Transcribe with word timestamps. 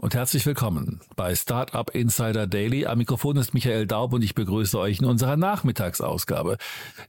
und 0.00 0.14
herzlich 0.14 0.46
willkommen 0.46 1.00
bei 1.14 1.34
Startup 1.34 1.90
Insider 1.90 2.46
Daily. 2.46 2.86
Am 2.86 2.96
Mikrofon 2.96 3.36
ist 3.36 3.52
Michael 3.52 3.86
Daub 3.86 4.14
und 4.14 4.22
ich 4.22 4.34
begrüße 4.34 4.78
euch 4.78 5.00
in 5.00 5.04
unserer 5.04 5.36
Nachmittagsausgabe. 5.36 6.56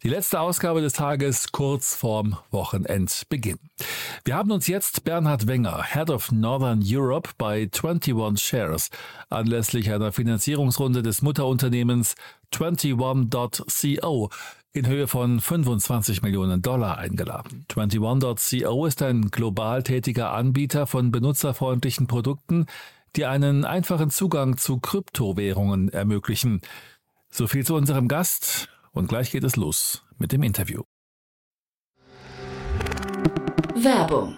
Die 0.03 0.09
letzte 0.09 0.41
Ausgabe 0.41 0.81
des 0.81 0.91
Tages 0.91 1.53
kurz 1.53 1.95
vorm 1.95 2.37
Wochenendbeginn. 2.51 3.59
Wir 4.25 4.35
haben 4.35 4.51
uns 4.51 4.67
jetzt 4.67 5.05
Bernhard 5.05 5.47
Wenger, 5.47 5.81
Head 5.83 6.09
of 6.09 6.33
Northern 6.33 6.83
Europe 6.85 7.29
bei 7.37 7.69
21 7.71 8.45
Shares, 8.45 8.89
anlässlich 9.29 9.89
einer 9.89 10.11
Finanzierungsrunde 10.11 11.01
des 11.01 11.21
Mutterunternehmens 11.21 12.15
21.co 12.53 14.29
in 14.73 14.87
Höhe 14.87 15.07
von 15.07 15.39
25 15.39 16.21
Millionen 16.21 16.61
Dollar 16.61 16.97
eingeladen. 16.97 17.65
21.co 17.69 18.85
ist 18.85 19.01
ein 19.01 19.29
global 19.29 19.83
tätiger 19.83 20.31
Anbieter 20.31 20.87
von 20.87 21.11
benutzerfreundlichen 21.11 22.07
Produkten, 22.07 22.67
die 23.15 23.25
einen 23.25 23.65
einfachen 23.65 24.09
Zugang 24.09 24.57
zu 24.57 24.79
Kryptowährungen 24.79 25.89
ermöglichen. 25.89 26.61
So 27.29 27.47
viel 27.47 27.65
zu 27.65 27.75
unserem 27.75 28.07
Gast 28.07 28.69
und 28.93 29.09
gleich 29.09 29.31
geht 29.31 29.43
es 29.43 29.55
los 29.55 30.03
mit 30.17 30.31
dem 30.31 30.43
Interview. 30.43 30.83
Werbung. 33.75 34.37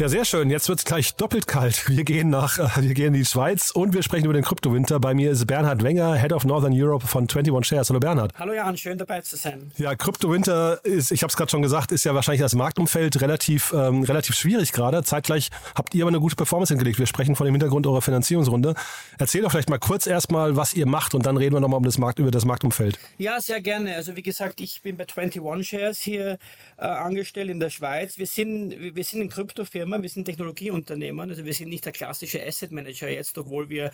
Ja, 0.00 0.08
sehr 0.08 0.24
schön. 0.24 0.48
Jetzt 0.48 0.66
wird's 0.70 0.86
gleich 0.86 1.14
doppelt 1.14 1.46
kalt. 1.46 1.86
Wir 1.86 2.04
gehen 2.04 2.30
nach, 2.30 2.58
äh, 2.58 2.82
wir 2.82 2.94
gehen 2.94 3.08
in 3.08 3.20
die 3.20 3.24
Schweiz 3.26 3.70
und 3.70 3.92
wir 3.92 4.02
sprechen 4.02 4.24
über 4.24 4.32
den 4.32 4.42
Kryptowinter. 4.42 4.98
Bei 4.98 5.12
mir 5.12 5.30
ist 5.30 5.46
Bernhard 5.46 5.82
Wenger, 5.82 6.14
Head 6.14 6.32
of 6.32 6.46
Northern 6.46 6.72
Europe 6.72 7.06
von 7.06 7.24
21 7.24 7.66
Shares. 7.68 7.90
Hallo 7.90 8.00
Bernhard. 8.00 8.32
Hallo 8.38 8.54
Jan, 8.54 8.78
schön 8.78 8.96
dabei 8.96 9.20
zu 9.20 9.36
sein. 9.36 9.70
Ja, 9.76 9.94
Kryptowinter 9.94 10.82
ist, 10.86 11.12
ich 11.12 11.22
habe 11.22 11.28
es 11.30 11.36
gerade 11.36 11.50
schon 11.50 11.60
gesagt, 11.60 11.92
ist 11.92 12.04
ja 12.04 12.14
wahrscheinlich 12.14 12.40
das 12.40 12.54
Marktumfeld 12.54 13.20
relativ, 13.20 13.74
ähm, 13.74 14.02
relativ 14.02 14.36
schwierig 14.36 14.72
gerade. 14.72 15.02
Zeitgleich 15.02 15.50
habt 15.74 15.94
ihr 15.94 16.04
aber 16.04 16.08
eine 16.08 16.20
gute 16.20 16.34
Performance 16.34 16.72
hingelegt. 16.72 16.98
Wir 16.98 17.06
sprechen 17.06 17.36
von 17.36 17.44
dem 17.44 17.52
Hintergrund 17.52 17.86
eurer 17.86 18.00
Finanzierungsrunde. 18.00 18.76
Erzähl 19.18 19.42
doch 19.42 19.50
vielleicht 19.50 19.68
mal 19.68 19.78
kurz 19.78 20.06
erstmal, 20.06 20.56
was 20.56 20.72
ihr 20.72 20.86
macht 20.86 21.14
und 21.14 21.26
dann 21.26 21.36
reden 21.36 21.56
wir 21.56 21.60
nochmal 21.60 21.76
um 21.76 21.84
das 21.84 21.98
Markt, 21.98 22.20
über 22.20 22.30
das 22.30 22.46
Marktumfeld. 22.46 22.98
Ja, 23.18 23.38
sehr 23.38 23.60
gerne. 23.60 23.96
Also 23.96 24.16
wie 24.16 24.22
gesagt, 24.22 24.62
ich 24.62 24.80
bin 24.80 24.96
bei 24.96 25.04
21 25.14 25.68
Shares 25.68 26.00
hier 26.00 26.38
äh, 26.78 26.86
angestellt 26.86 27.50
in 27.50 27.60
der 27.60 27.68
Schweiz. 27.68 28.16
Wir 28.16 28.26
sind, 28.26 28.94
wir 28.94 29.04
sind 29.04 29.20
eine 29.20 29.28
Kryptofirma, 29.90 30.02
wir 30.02 30.08
sind 30.08 30.24
Technologieunternehmen. 30.24 31.30
Also 31.30 31.44
wir 31.44 31.54
sind 31.54 31.68
nicht 31.68 31.84
der 31.84 31.92
klassische 31.92 32.44
Asset 32.44 32.70
Manager 32.72 33.08
jetzt, 33.08 33.36
obwohl 33.38 33.68
wir 33.68 33.90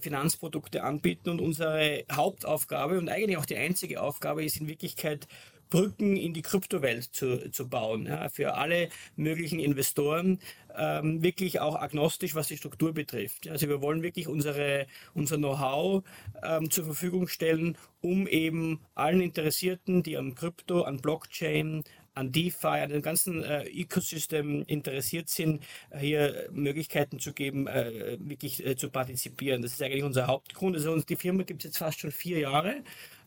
Finanzprodukte 0.00 0.82
anbieten 0.82 1.30
und 1.30 1.40
unsere 1.40 2.04
Hauptaufgabe 2.10 2.98
und 2.98 3.08
eigentlich 3.08 3.36
auch 3.36 3.46
die 3.46 3.56
einzige 3.56 4.00
Aufgabe 4.00 4.44
ist 4.44 4.60
in 4.60 4.68
Wirklichkeit 4.68 5.26
Brücken 5.70 6.16
in 6.16 6.34
die 6.34 6.42
Kryptowelt 6.42 7.04
zu, 7.04 7.50
zu 7.50 7.68
bauen. 7.68 8.06
Ja, 8.06 8.28
für 8.28 8.54
alle 8.54 8.88
möglichen 9.16 9.60
Investoren, 9.60 10.40
ähm, 10.76 11.22
wirklich 11.22 11.60
auch 11.60 11.76
agnostisch, 11.76 12.34
was 12.34 12.48
die 12.48 12.56
Struktur 12.56 12.92
betrifft. 12.92 13.48
Also 13.48 13.68
wir 13.68 13.80
wollen 13.80 14.02
wirklich 14.02 14.28
unsere, 14.28 14.86
unser 15.14 15.36
Know-how 15.36 16.02
ähm, 16.42 16.70
zur 16.70 16.84
Verfügung 16.84 17.28
stellen, 17.28 17.78
um 18.00 18.26
eben 18.26 18.80
allen 18.94 19.20
Interessierten, 19.20 20.02
die 20.02 20.16
am 20.16 20.34
Krypto, 20.34 20.82
an 20.82 20.98
Blockchain, 20.98 21.84
an 22.14 22.32
DeFi, 22.32 22.66
an 22.66 22.90
dem 22.90 23.02
ganzen 23.02 23.42
äh, 23.42 23.64
Ecosystem 23.64 24.62
interessiert 24.66 25.28
sind, 25.28 25.62
hier 25.98 26.48
Möglichkeiten 26.52 27.18
zu 27.18 27.32
geben, 27.32 27.66
äh, 27.66 28.18
wirklich 28.20 28.64
äh, 28.64 28.76
zu 28.76 28.90
partizipieren. 28.90 29.62
Das 29.62 29.72
ist 29.72 29.82
eigentlich 29.82 30.02
unser 30.02 30.26
Hauptgrund. 30.26 30.76
Also 30.76 30.92
uns, 30.92 31.06
die 31.06 31.16
Firma 31.16 31.44
gibt 31.44 31.62
es 31.62 31.70
jetzt 31.70 31.78
fast 31.78 32.00
schon 32.00 32.10
vier 32.10 32.40
Jahre. 32.40 32.82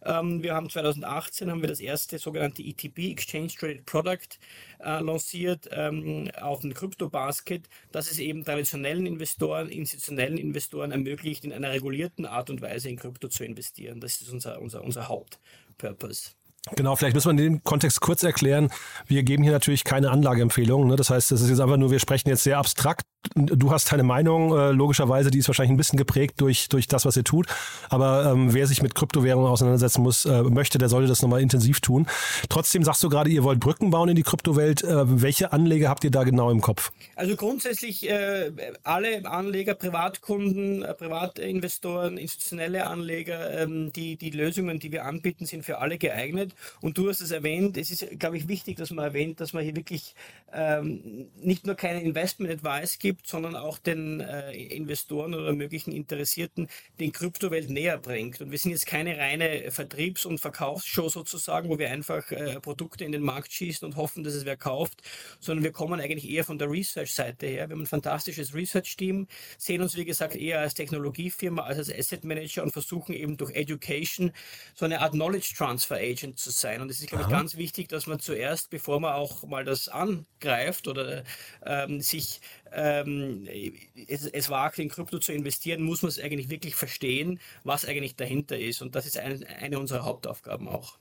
Ähm, 0.06 0.44
wir 0.44 0.54
haben 0.54 0.70
2018 0.70 1.50
haben 1.50 1.62
wir 1.62 1.70
das 1.70 1.80
erste 1.80 2.18
sogenannte 2.20 2.62
ETP, 2.62 3.12
Exchange 3.12 3.48
Traded 3.48 3.86
Product, 3.86 4.40
äh, 4.80 5.00
lanciert 5.00 5.70
ähm, 5.72 6.30
auf 6.42 6.62
dem 6.62 6.74
Crypto 6.74 7.10
Basket, 7.10 7.68
das 7.92 8.12
es 8.12 8.20
eben 8.20 8.44
traditionellen 8.44 9.06
Investoren, 9.06 9.70
institutionellen 9.70 10.38
Investoren 10.38 10.92
ermöglicht, 10.92 11.46
in 11.46 11.54
einer 11.54 11.72
regulierten 11.72 12.26
Art 12.26 12.50
und 12.50 12.62
Weise 12.62 12.90
in 12.90 12.98
Krypto 12.98 13.28
zu 13.28 13.44
investieren. 13.44 14.00
Das 14.00 14.22
ist 14.22 14.32
unser, 14.32 14.62
unser, 14.62 14.84
unser 14.84 15.08
Hauptpurpose. 15.08 16.32
Genau, 16.72 16.96
vielleicht 16.96 17.14
müssen 17.14 17.38
wir 17.38 17.44
in 17.44 17.54
dem 17.54 17.64
Kontext 17.64 18.00
kurz 18.00 18.24
erklären. 18.24 18.70
Wir 19.06 19.24
geben 19.24 19.44
hier 19.44 19.52
natürlich 19.52 19.84
keine 19.84 20.12
Anlageempfehlungen. 20.12 20.88
Ne? 20.88 20.96
Das 20.96 21.10
heißt, 21.10 21.32
das 21.32 21.42
ist 21.42 21.50
jetzt 21.50 21.60
einfach 21.60 21.78
nur, 21.78 21.92
wir 21.92 22.00
sprechen 22.00 22.30
jetzt 22.30 22.44
sehr 22.44 22.58
abstrakt. 22.58 23.04
Du 23.36 23.72
hast 23.72 23.92
deine 23.92 24.04
Meinung, 24.04 24.56
äh, 24.58 24.72
logischerweise, 24.72 25.32
die 25.32 25.40
ist 25.40 25.48
wahrscheinlich 25.48 25.72
ein 25.72 25.78
bisschen 25.78 25.98
geprägt 25.98 26.42
durch, 26.42 26.68
durch 26.70 26.88
das, 26.88 27.06
was 27.06 27.16
ihr 27.16 27.24
tut. 27.24 27.48
Aber 27.90 28.32
ähm, 28.32 28.54
wer 28.54 28.68
sich 28.68 28.82
mit 28.82 28.96
Kryptowährungen 28.96 29.50
auseinandersetzen 29.50 30.04
muss, 30.04 30.26
äh, 30.26 30.44
möchte, 30.44 30.78
der 30.78 30.90
sollte 30.90 31.08
das 31.08 31.22
nochmal 31.22 31.42
intensiv 31.42 31.80
tun. 31.80 32.06
Trotzdem 32.50 32.84
sagst 32.84 33.02
du 33.04 33.10
gerade, 33.10 33.30
ihr 33.30 33.44
wollt 33.44 33.60
Brücken 33.60 33.92
bauen 33.92 34.10
in 34.10 34.16
die 34.16 34.24
Kryptowelt. 34.24 34.84
Äh, 34.84 35.22
welche 35.22 35.54
Anleger 35.54 35.90
habt 35.90 36.04
ihr 36.04 36.12
da 36.12 36.24
genau 36.24 36.52
im 36.52 36.62
Kopf? 36.62 36.92
Also 37.16 37.36
grundsätzlich 37.36 38.10
äh, 38.10 38.52
alle 38.84 39.26
Anleger, 39.26 39.74
Privatkunden, 39.74 40.84
äh, 40.84 40.94
Privatinvestoren, 40.94 42.18
institutionelle 42.18 42.88
Anleger, 42.88 43.62
ähm, 43.62 43.94
die, 43.94 44.18
die 44.18 44.32
Lösungen, 44.32 44.80
die 44.80 44.92
wir 44.92 45.06
anbieten, 45.06 45.46
sind 45.46 45.64
für 45.64 45.80
alle 45.80 45.98
geeignet. 45.98 46.54
Und 46.82 46.98
du 46.98 47.10
hast 47.10 47.22
es 47.22 47.32
erwähnt, 47.32 47.78
es 47.78 47.90
ist, 47.90 48.20
glaube 48.20 48.38
ich, 48.38 48.48
wichtig, 48.48 48.76
dass 48.78 48.92
man 48.92 49.06
erwähnt, 49.06 49.40
dass 49.40 49.54
man 49.54 49.64
hier 49.64 49.76
wirklich 49.76 50.14
ähm, 50.52 51.28
nicht 51.42 51.66
nur 51.66 51.76
keinen 51.76 52.02
Investment 52.02 52.52
Advice 52.52 53.00
gibt, 53.14 53.28
sondern 53.28 53.56
auch 53.56 53.78
den 53.78 54.22
äh, 54.22 54.52
Investoren 54.54 55.36
oder 55.36 55.54
möglichen 55.54 55.92
Interessierten 55.92 56.68
den 57.00 57.12
Kryptowelt 57.12 57.70
näher 57.70 58.00
bringt. 58.00 58.42
Und 58.42 58.52
wir 58.52 58.58
sind 58.58 58.72
jetzt 58.72 58.88
keine 58.88 59.18
reine 59.18 59.70
Vertriebs- 59.70 60.26
und 60.26 60.40
Verkaufsshow 60.40 61.10
sozusagen, 61.10 61.70
wo 61.70 61.78
wir 61.78 61.92
einfach 61.92 62.32
äh, 62.32 62.60
Produkte 62.60 63.06
in 63.06 63.12
den 63.12 63.22
Markt 63.22 63.52
schießen 63.52 63.86
und 63.86 63.98
hoffen, 63.98 64.24
dass 64.24 64.34
es 64.34 64.46
wer 64.46 64.58
kauft, 64.58 65.02
sondern 65.40 65.64
wir 65.64 65.72
kommen 65.72 66.00
eigentlich 66.00 66.30
eher 66.30 66.44
von 66.44 66.58
der 66.58 66.72
Research-Seite 66.72 67.46
her. 67.46 67.70
Wir 67.70 67.76
haben 67.76 67.84
ein 67.84 67.88
fantastisches 67.88 68.56
Research-Team, 68.56 69.28
sehen 69.58 69.82
uns, 69.82 69.96
wie 69.96 70.06
gesagt, 70.06 70.36
eher 70.36 70.60
als 70.60 70.74
Technologiefirma, 70.74 71.62
als 71.64 71.78
als 71.78 71.94
Asset 71.94 72.24
Manager 72.24 72.64
und 72.64 72.72
versuchen 72.72 73.14
eben 73.14 73.38
durch 73.38 73.52
Education 73.52 74.32
so 74.74 74.86
eine 74.86 75.02
Art 75.02 75.14
Knowledge 75.14 75.54
Transfer 75.56 75.98
Agent 75.98 76.40
zu 76.40 76.50
sein. 76.50 76.82
Und 76.82 76.90
es 76.90 77.00
ist, 77.00 77.10
glaube 77.10 77.26
ich, 77.26 77.30
ganz 77.30 77.58
wichtig, 77.58 77.90
dass 77.90 78.08
man 78.08 78.20
zuerst, 78.20 78.70
bevor 78.70 79.00
man 79.00 79.14
auch 79.14 79.44
mal 79.44 79.66
das 79.66 79.88
angreift 79.88 80.88
oder 80.88 81.24
ähm, 81.66 82.02
sich 82.02 82.42
ähm, 82.76 83.48
es, 84.08 84.26
es 84.26 84.50
wagt, 84.50 84.80
in 84.80 84.90
Krypto 84.90 85.20
zu 85.20 85.32
investieren, 85.32 85.84
muss 85.84 86.02
man 86.02 86.10
es 86.10 86.20
eigentlich 86.20 86.50
wirklich 86.50 86.76
verstehen, 86.76 87.40
was 87.64 87.86
eigentlich 87.86 88.16
dahinter 88.16 88.58
ist. 88.58 88.82
Und 88.82 88.96
das 88.96 89.06
ist 89.06 89.18
ein, 89.18 89.44
eine 89.62 89.80
unserer 89.80 90.04
Hauptaufgaben 90.04 90.68
auch. 90.68 90.98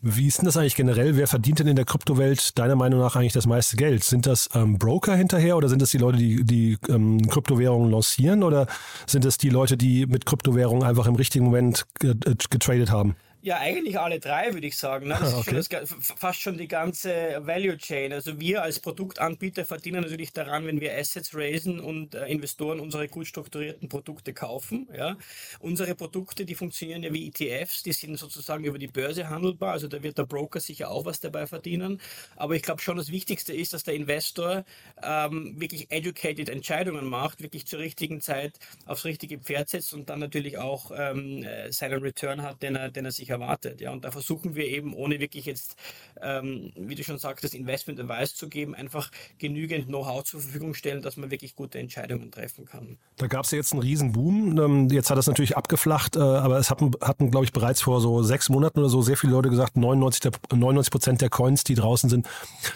Wie 0.00 0.28
ist 0.28 0.38
denn 0.38 0.44
das 0.44 0.56
eigentlich 0.56 0.76
generell? 0.76 1.16
Wer 1.16 1.26
verdient 1.26 1.58
denn 1.58 1.66
in 1.66 1.74
der 1.74 1.84
Kryptowelt 1.84 2.56
deiner 2.56 2.76
Meinung 2.76 3.00
nach 3.00 3.16
eigentlich 3.16 3.32
das 3.32 3.46
meiste 3.46 3.76
Geld? 3.76 4.04
Sind 4.04 4.26
das 4.26 4.48
ähm, 4.54 4.78
Broker 4.78 5.16
hinterher 5.16 5.56
oder 5.56 5.68
sind 5.68 5.82
das 5.82 5.90
die 5.90 5.98
Leute, 5.98 6.18
die, 6.18 6.44
die 6.44 6.78
ähm, 6.88 7.20
Kryptowährungen 7.28 7.90
lancieren 7.90 8.44
oder 8.44 8.68
sind 9.06 9.24
das 9.24 9.38
die 9.38 9.48
Leute, 9.48 9.76
die 9.76 10.06
mit 10.06 10.24
Kryptowährungen 10.24 10.84
einfach 10.84 11.06
im 11.06 11.16
richtigen 11.16 11.46
Moment 11.46 11.84
getradet 11.98 12.92
haben? 12.92 13.16
Ja, 13.40 13.58
eigentlich 13.58 14.00
alle 14.00 14.18
drei, 14.18 14.52
würde 14.52 14.66
ich 14.66 14.76
sagen. 14.76 15.06
Ne? 15.06 15.16
Das 15.18 15.32
okay. 15.32 15.56
ist 15.56 15.70
schon 15.70 15.80
das, 15.80 15.94
fast 16.16 16.40
schon 16.40 16.58
die 16.58 16.66
ganze 16.66 17.38
Value 17.46 17.76
Chain. 17.76 18.12
Also 18.12 18.40
wir 18.40 18.64
als 18.64 18.80
Produktanbieter 18.80 19.64
verdienen 19.64 20.02
natürlich 20.02 20.32
daran, 20.32 20.66
wenn 20.66 20.80
wir 20.80 20.98
Assets 20.98 21.36
raisen 21.36 21.78
und 21.78 22.16
äh, 22.16 22.26
Investoren 22.26 22.80
unsere 22.80 23.06
gut 23.06 23.28
strukturierten 23.28 23.88
Produkte 23.88 24.32
kaufen. 24.32 24.88
Ja? 24.92 25.16
Unsere 25.60 25.94
Produkte, 25.94 26.44
die 26.44 26.56
funktionieren 26.56 27.04
ja 27.04 27.12
wie 27.12 27.28
ETFs, 27.28 27.84
die 27.84 27.92
sind 27.92 28.18
sozusagen 28.18 28.64
über 28.64 28.78
die 28.78 28.88
Börse 28.88 29.28
handelbar. 29.28 29.74
Also 29.74 29.86
da 29.86 30.02
wird 30.02 30.18
der 30.18 30.26
Broker 30.26 30.58
sicher 30.58 30.90
auch 30.90 31.04
was 31.04 31.20
dabei 31.20 31.46
verdienen. 31.46 32.00
Aber 32.34 32.56
ich 32.56 32.62
glaube 32.62 32.82
schon, 32.82 32.96
das 32.96 33.12
Wichtigste 33.12 33.52
ist, 33.54 33.72
dass 33.72 33.84
der 33.84 33.94
Investor 33.94 34.64
ähm, 35.00 35.60
wirklich 35.60 35.92
educated 35.92 36.48
Entscheidungen 36.48 37.06
macht, 37.06 37.40
wirklich 37.40 37.66
zur 37.68 37.78
richtigen 37.78 38.20
Zeit 38.20 38.58
aufs 38.84 39.04
richtige 39.04 39.38
Pferd 39.38 39.68
setzt 39.68 39.94
und 39.94 40.10
dann 40.10 40.18
natürlich 40.18 40.58
auch 40.58 40.90
ähm, 40.92 41.44
äh, 41.44 41.70
seinen 41.70 42.02
Return 42.02 42.42
hat, 42.42 42.64
den 42.64 42.74
er, 42.74 42.90
den 42.90 43.04
er 43.04 43.12
sich 43.12 43.28
erwartet. 43.40 43.80
Ja, 43.80 43.92
und 43.92 44.04
da 44.04 44.10
versuchen 44.10 44.54
wir 44.54 44.66
eben, 44.66 44.94
ohne 44.94 45.20
wirklich 45.20 45.46
jetzt, 45.46 45.76
ähm, 46.20 46.72
wie 46.76 46.94
du 46.94 47.04
schon 47.04 47.18
sagst, 47.18 47.44
das 47.44 47.54
Investment 47.54 48.00
Advice 48.00 48.34
zu 48.34 48.48
geben, 48.48 48.74
einfach 48.74 49.10
genügend 49.38 49.86
Know-how 49.86 50.24
zur 50.24 50.40
Verfügung 50.40 50.74
stellen, 50.74 51.02
dass 51.02 51.16
man 51.16 51.30
wirklich 51.30 51.54
gute 51.54 51.78
Entscheidungen 51.78 52.30
treffen 52.30 52.64
kann. 52.64 52.98
Da 53.16 53.26
gab 53.26 53.44
es 53.44 53.50
ja 53.50 53.58
jetzt 53.58 53.72
einen 53.72 53.82
riesen 53.82 54.12
Boom. 54.12 54.58
Ähm, 54.58 54.88
jetzt 54.90 55.10
hat 55.10 55.18
das 55.18 55.26
natürlich 55.26 55.56
abgeflacht, 55.56 56.16
äh, 56.16 56.20
aber 56.20 56.58
es 56.58 56.70
hatten, 56.70 56.92
hatten 57.00 57.30
glaube 57.30 57.44
ich, 57.44 57.52
bereits 57.52 57.82
vor 57.82 58.00
so 58.00 58.22
sechs 58.22 58.48
Monaten 58.48 58.80
oder 58.80 58.88
so 58.88 59.02
sehr 59.02 59.16
viele 59.16 59.32
Leute 59.32 59.50
gesagt, 59.50 59.76
99 59.76 60.90
Prozent 60.90 61.20
der 61.20 61.30
Coins, 61.30 61.64
die 61.64 61.74
draußen 61.74 62.10
sind, 62.10 62.28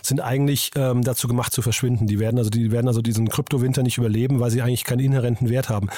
sind 0.02 0.20
eigentlich 0.20 0.70
ähm, 0.76 1.02
dazu 1.02 1.28
gemacht 1.28 1.52
zu 1.52 1.62
verschwinden. 1.62 2.06
Die 2.06 2.18
werden 2.18 2.38
also, 2.38 2.50
die 2.50 2.70
werden 2.70 2.88
also 2.88 3.02
diesen 3.02 3.28
Kryptowinter 3.28 3.82
nicht 3.82 3.98
überleben, 3.98 4.40
weil 4.40 4.50
sie 4.50 4.62
eigentlich 4.62 4.84
keinen 4.84 5.00
inhärenten 5.00 5.48
Wert 5.48 5.68
haben. 5.68 5.88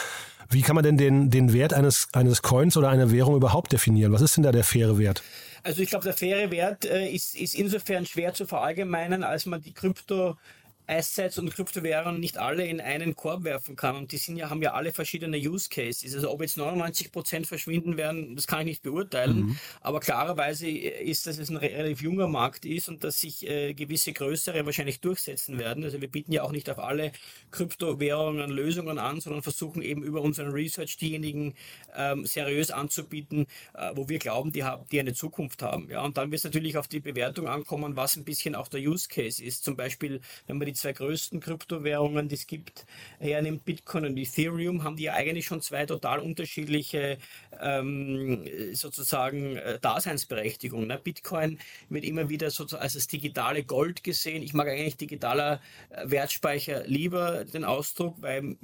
Wie 0.55 0.63
kann 0.63 0.77
man 0.77 0.85
denn 0.85 0.97
den, 0.97 1.31
den 1.31 1.53
Wert 1.53 1.75
eines, 1.75 2.09
eines 2.13 2.43
Coins 2.43 2.77
oder 2.77 2.89
einer 2.89 3.11
Währung 3.11 3.35
überhaupt 3.35 3.73
definieren? 3.73 4.13
Was 4.13 4.23
ist 4.23 4.37
denn 4.37 4.45
da 4.45 4.53
der 4.53 4.63
faire 4.63 4.99
Wert? 4.99 5.23
Also 5.65 5.83
ich 5.83 5.91
glaube, 5.91 6.05
der 6.05 6.13
faire 6.15 6.51
Wert 6.53 6.85
äh, 6.85 7.09
ist, 7.09 7.35
ist 7.35 7.55
insofern 7.55 8.07
schwer 8.07 8.35
zu 8.35 8.47
verallgemeinern, 8.47 9.25
als 9.25 9.47
man 9.47 9.63
die 9.63 9.73
Krypto 9.73 10.37
Assets 10.87 11.39
und 11.39 11.51
Kryptowährungen 11.51 12.21
nicht 12.21 12.39
alle 12.39 12.67
in 12.67 12.81
einen 12.81 13.17
Korb 13.17 13.45
werfen 13.45 13.77
kann. 13.77 13.97
Und 13.97 14.13
die 14.13 14.19
sind 14.19 14.37
ja, 14.37 14.51
haben 14.51 14.63
ja 14.63 14.75
alle 14.75 14.93
verschiedene 14.93 15.39
Use 15.39 15.69
Cases. 15.69 16.15
Also 16.15 16.31
ob 16.31 16.43
jetzt 16.43 16.57
99 16.57 17.11
Prozent 17.11 17.47
verschwinden 17.47 17.97
werden, 17.97 18.37
das 18.37 18.47
kann 18.47 18.61
ich 18.61 18.67
nicht 18.67 18.83
beurteilen. 18.83 19.37
Mhm. 19.37 19.59
Aber 19.81 20.01
klarerweise 20.01 20.69
ist, 20.69 21.27
dass 21.27 21.39
es 21.39 21.49
ein 21.49 21.57
relativ 21.57 22.03
junger 22.03 22.29
Markt 22.29 22.67
ist 22.67 22.89
und 22.89 23.03
dass 23.03 23.21
sich 23.21 23.49
äh, 23.49 23.73
gewisse 23.75 24.13
größere 24.13 24.67
wahrscheinlich 24.67 25.01
durchsetzen 25.01 25.59
werden. 25.59 25.85
Also 25.85 26.01
wir 26.01 26.09
bieten 26.09 26.33
ja 26.33 26.43
auch 26.43 26.53
nicht 26.53 26.69
auf 26.69 26.79
alle 26.79 27.13
Kryptowährungen 27.51 28.51
Lösungen 28.51 28.99
an, 28.99 29.21
sondern 29.21 29.43
versuchen 29.43 29.83
eben 29.83 30.03
über 30.03 30.21
unseren 30.21 30.51
Research 30.51 30.97
diejenigen 30.99 31.55
ähm, 31.97 32.27
seriös 32.27 32.71
anzubieten, 32.71 33.47
äh, 33.75 33.93
wo 33.95 34.09
wir 34.09 34.19
glauben, 34.19 34.53
die, 34.53 34.65
haben, 34.65 34.85
die 34.91 35.01
eine 35.01 35.15
Zukunft 35.15 35.63
haben. 35.63 35.89
Ja, 35.91 36.03
und 36.03 36.17
dann 36.17 36.31
wird 36.31 36.41
es 36.41 36.45
natürlich 36.45 36.77
auf 36.77 36.89
die 36.89 37.01
Bewertung 37.01 37.49
ankommen, 37.49 37.97
was 37.97 38.17
ein 38.17 38.25
bisschen 38.25 38.55
auch 38.55 38.69
der 38.69 38.81
Use 38.81 39.09
Case 39.09 39.43
ist. 39.43 39.65
Zum 39.65 39.77
Beispiel, 39.77 40.21
wenn 40.47 40.59
man 40.59 40.67
die 40.67 40.74
die 40.75 40.81
zwei 40.81 40.93
größten 40.93 41.41
Kryptowährungen, 41.41 42.29
die 42.29 42.35
es 42.35 42.47
gibt, 42.47 42.85
hernimmt, 43.19 43.65
Bitcoin 43.65 44.07
und 44.07 44.17
Ethereum, 44.17 44.85
haben 44.85 44.97
die 44.97 45.05
ja 45.05 45.15
eigentlich 45.15 45.47
schon 45.47 45.63
zwei 45.63 45.87
total 45.87 46.19
unterschiedliche 46.21 47.19
ähm, 47.61 48.45
sozusagen 48.73 49.57
äh, 49.57 49.79
Daseinsberechtigungen. 49.81 50.89
Ne? 50.89 50.99
Bitcoin 51.03 51.59
wird 51.89 52.05
immer 52.05 52.29
wieder 52.29 52.51
sozusagen 52.51 52.83
als 52.83 52.95
das 52.95 53.07
digitale 53.07 53.65
Gold 53.65 54.03
gesehen. 54.03 54.43
Ich 54.43 54.55
mag 54.55 54.69
eigentlich 54.69 54.97
digitaler 54.97 55.61
äh, 55.91 56.11
Wertspeicher 56.11 56.85
lieber 56.87 57.45
den 57.45 57.65
Ausdruck, 57.65 58.17
weil 58.21 58.57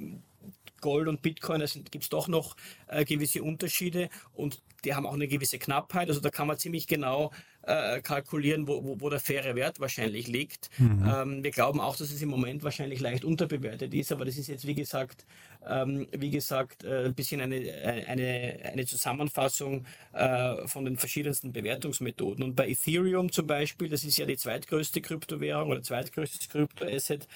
Gold 0.81 1.07
und 1.07 1.21
Bitcoin, 1.21 1.59
da 1.59 1.67
gibt 1.91 2.03
es 2.03 2.09
doch 2.09 2.27
noch 2.27 2.57
äh, 2.87 3.05
gewisse 3.05 3.43
Unterschiede 3.43 4.09
und 4.33 4.61
die 4.83 4.95
haben 4.95 5.05
auch 5.05 5.13
eine 5.13 5.27
gewisse 5.27 5.59
Knappheit. 5.59 6.09
Also 6.09 6.19
da 6.19 6.29
kann 6.29 6.47
man 6.47 6.57
ziemlich 6.57 6.87
genau 6.87 7.31
äh, 7.63 8.01
kalkulieren, 8.01 8.67
wo, 8.67 8.83
wo, 8.83 9.01
wo, 9.01 9.09
der 9.09 9.19
faire 9.19 9.55
Wert 9.55 9.79
wahrscheinlich 9.79 10.27
liegt. 10.27 10.69
Mhm. 10.79 11.05
Ähm, 11.07 11.43
wir 11.43 11.51
glauben 11.51 11.79
auch, 11.79 11.95
dass 11.95 12.11
es 12.11 12.21
im 12.21 12.29
Moment 12.29 12.63
wahrscheinlich 12.63 12.99
leicht 12.99 13.23
unterbewertet 13.23 13.93
ist, 13.93 14.11
aber 14.11 14.25
das 14.25 14.37
ist 14.37 14.47
jetzt 14.47 14.65
wie 14.65 14.75
gesagt, 14.75 15.25
ähm, 15.67 16.07
wie 16.11 16.31
gesagt, 16.31 16.83
äh, 16.83 17.05
ein 17.05 17.13
bisschen 17.13 17.39
eine, 17.39 17.55
eine, 18.07 18.59
eine 18.63 18.85
Zusammenfassung 18.85 19.85
äh, 20.13 20.67
von 20.67 20.85
den 20.85 20.97
verschiedensten 20.97 21.53
Bewertungsmethoden. 21.53 22.43
Und 22.43 22.55
bei 22.55 22.67
Ethereum 22.67 23.31
zum 23.31 23.45
Beispiel, 23.45 23.89
das 23.89 24.03
ist 24.03 24.17
ja 24.17 24.25
die 24.25 24.37
zweitgrößte 24.37 25.01
Kryptowährung 25.01 25.69
oder 25.69 25.83
zweitgrößtes 25.83 26.49
Kryptoasset, 26.49 27.27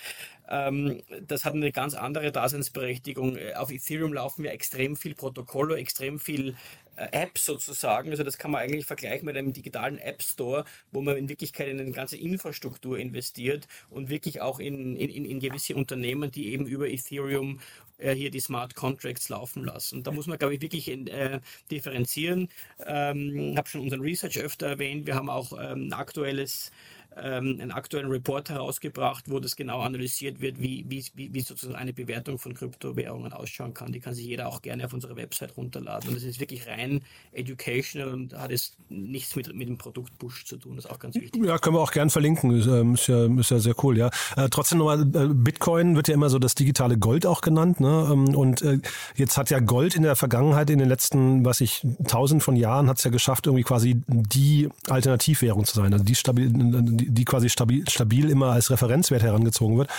ähm, 0.49 1.01
das 1.21 1.45
hat 1.45 1.53
eine 1.53 1.71
ganz 1.71 1.93
andere 1.93 2.31
Daseinsberechtigung. 2.31 3.37
Auf 3.55 3.71
Ethereum 3.71 4.13
laufen 4.13 4.45
ja 4.45 4.51
extrem 4.51 4.95
viel 4.95 5.15
Protokolle, 5.15 5.77
extrem 5.77 6.19
viel 6.19 6.49
äh, 6.49 6.55
App 6.95 7.37
sozusagen. 7.37 8.09
Also 8.11 8.23
das 8.23 8.37
kann 8.37 8.51
man 8.51 8.61
eigentlich 8.61 8.85
vergleichen 8.85 9.25
mit 9.25 9.37
einem 9.37 9.53
digitalen 9.53 9.97
App 9.97 10.21
Store, 10.21 10.65
wo 10.91 11.01
man 11.01 11.17
in 11.17 11.29
Wirklichkeit 11.29 11.67
in 11.67 11.79
eine 11.79 11.91
ganze 11.91 12.17
Infrastruktur 12.17 12.97
investiert 12.97 13.67
und 13.89 14.09
wirklich 14.09 14.41
auch 14.41 14.59
in, 14.59 14.95
in, 14.95 15.25
in 15.25 15.39
gewisse 15.39 15.75
Unternehmen, 15.75 16.31
die 16.31 16.53
eben 16.53 16.65
über 16.65 16.89
Ethereum 16.89 17.59
äh, 17.97 18.13
hier 18.13 18.31
die 18.31 18.39
Smart 18.39 18.75
Contracts 18.75 19.29
laufen 19.29 19.63
lassen. 19.63 20.03
Da 20.03 20.11
muss 20.11 20.27
man, 20.27 20.37
glaube 20.37 20.55
ich, 20.55 20.61
wirklich 20.61 20.89
in, 20.89 21.07
äh, 21.07 21.39
differenzieren. 21.71 22.49
Ähm, 22.85 23.51
ich 23.51 23.57
habe 23.57 23.69
schon 23.69 23.81
unseren 23.81 24.01
Research 24.01 24.39
öfter 24.39 24.67
erwähnt. 24.67 25.07
Wir 25.07 25.15
haben 25.15 25.29
auch 25.29 25.53
ähm, 25.53 25.87
ein 25.87 25.93
aktuelles 25.93 26.71
ähm, 27.17 27.57
einen 27.59 27.71
aktuellen 27.71 28.09
Report 28.09 28.49
herausgebracht, 28.49 29.25
wo 29.29 29.39
das 29.39 29.55
genau 29.55 29.81
analysiert 29.81 30.41
wird, 30.41 30.61
wie, 30.61 30.85
wie, 30.87 31.03
wie 31.15 31.41
sozusagen 31.41 31.77
eine 31.77 31.93
Bewertung 31.93 32.37
von 32.37 32.53
Kryptowährungen 32.53 33.33
ausschauen 33.33 33.73
kann. 33.73 33.91
Die 33.91 33.99
kann 33.99 34.13
sich 34.13 34.25
jeder 34.25 34.47
auch 34.47 34.61
gerne 34.61 34.85
auf 34.85 34.93
unserer 34.93 35.15
Website 35.15 35.55
runterladen. 35.57 36.09
Und 36.09 36.15
das 36.15 36.23
ist 36.23 36.39
wirklich 36.39 36.67
rein 36.67 37.01
educational 37.31 38.13
und 38.13 38.33
hat 38.33 38.51
es 38.51 38.75
nichts 38.89 39.35
mit, 39.35 39.53
mit 39.55 39.67
dem 39.69 39.77
Produkt 39.77 40.17
Push 40.17 40.45
zu 40.45 40.57
tun. 40.57 40.75
Das 40.75 40.85
ist 40.85 40.91
auch 40.91 40.99
ganz 40.99 41.15
wichtig. 41.15 41.43
Ja, 41.43 41.57
können 41.57 41.75
wir 41.75 41.81
auch 41.81 41.91
gern 41.91 42.09
verlinken. 42.09 42.51
Ist, 42.51 42.67
ähm, 42.67 42.95
ist, 42.95 43.07
ja, 43.07 43.25
ist 43.25 43.51
ja 43.51 43.59
sehr 43.59 43.75
cool, 43.83 43.97
ja. 43.97 44.09
Äh, 44.35 44.49
trotzdem 44.49 44.79
nochmal, 44.79 45.01
äh, 45.01 45.33
Bitcoin 45.33 45.95
wird 45.95 46.07
ja 46.07 46.13
immer 46.13 46.29
so 46.29 46.39
das 46.39 46.55
digitale 46.55 46.97
Gold 46.97 47.25
auch 47.25 47.41
genannt. 47.41 47.79
Ne? 47.79 48.09
Ähm, 48.11 48.35
und 48.35 48.61
äh, 48.61 48.79
jetzt 49.15 49.37
hat 49.37 49.49
ja 49.49 49.59
Gold 49.59 49.95
in 49.95 50.03
der 50.03 50.15
Vergangenheit, 50.15 50.69
in 50.69 50.79
den 50.79 50.89
letzten, 50.89 51.45
was 51.45 51.61
ich, 51.61 51.85
tausend 52.07 52.43
von 52.43 52.55
Jahren, 52.55 52.89
hat 52.89 52.97
es 52.97 53.03
ja 53.03 53.11
geschafft, 53.11 53.47
irgendwie 53.47 53.63
quasi 53.63 54.01
die 54.07 54.69
Alternativwährung 54.89 55.65
zu 55.65 55.75
sein. 55.75 55.93
Also 55.93 56.05
die 56.05 56.15
stabil, 56.15 56.49
die 56.51 57.04
die 57.09 57.25
quasi 57.25 57.49
stabil, 57.49 57.87
stabil 57.89 58.29
immer 58.29 58.51
als 58.51 58.71
Referenzwert 58.71 59.23
herangezogen 59.23 59.77
wird. 59.77 59.89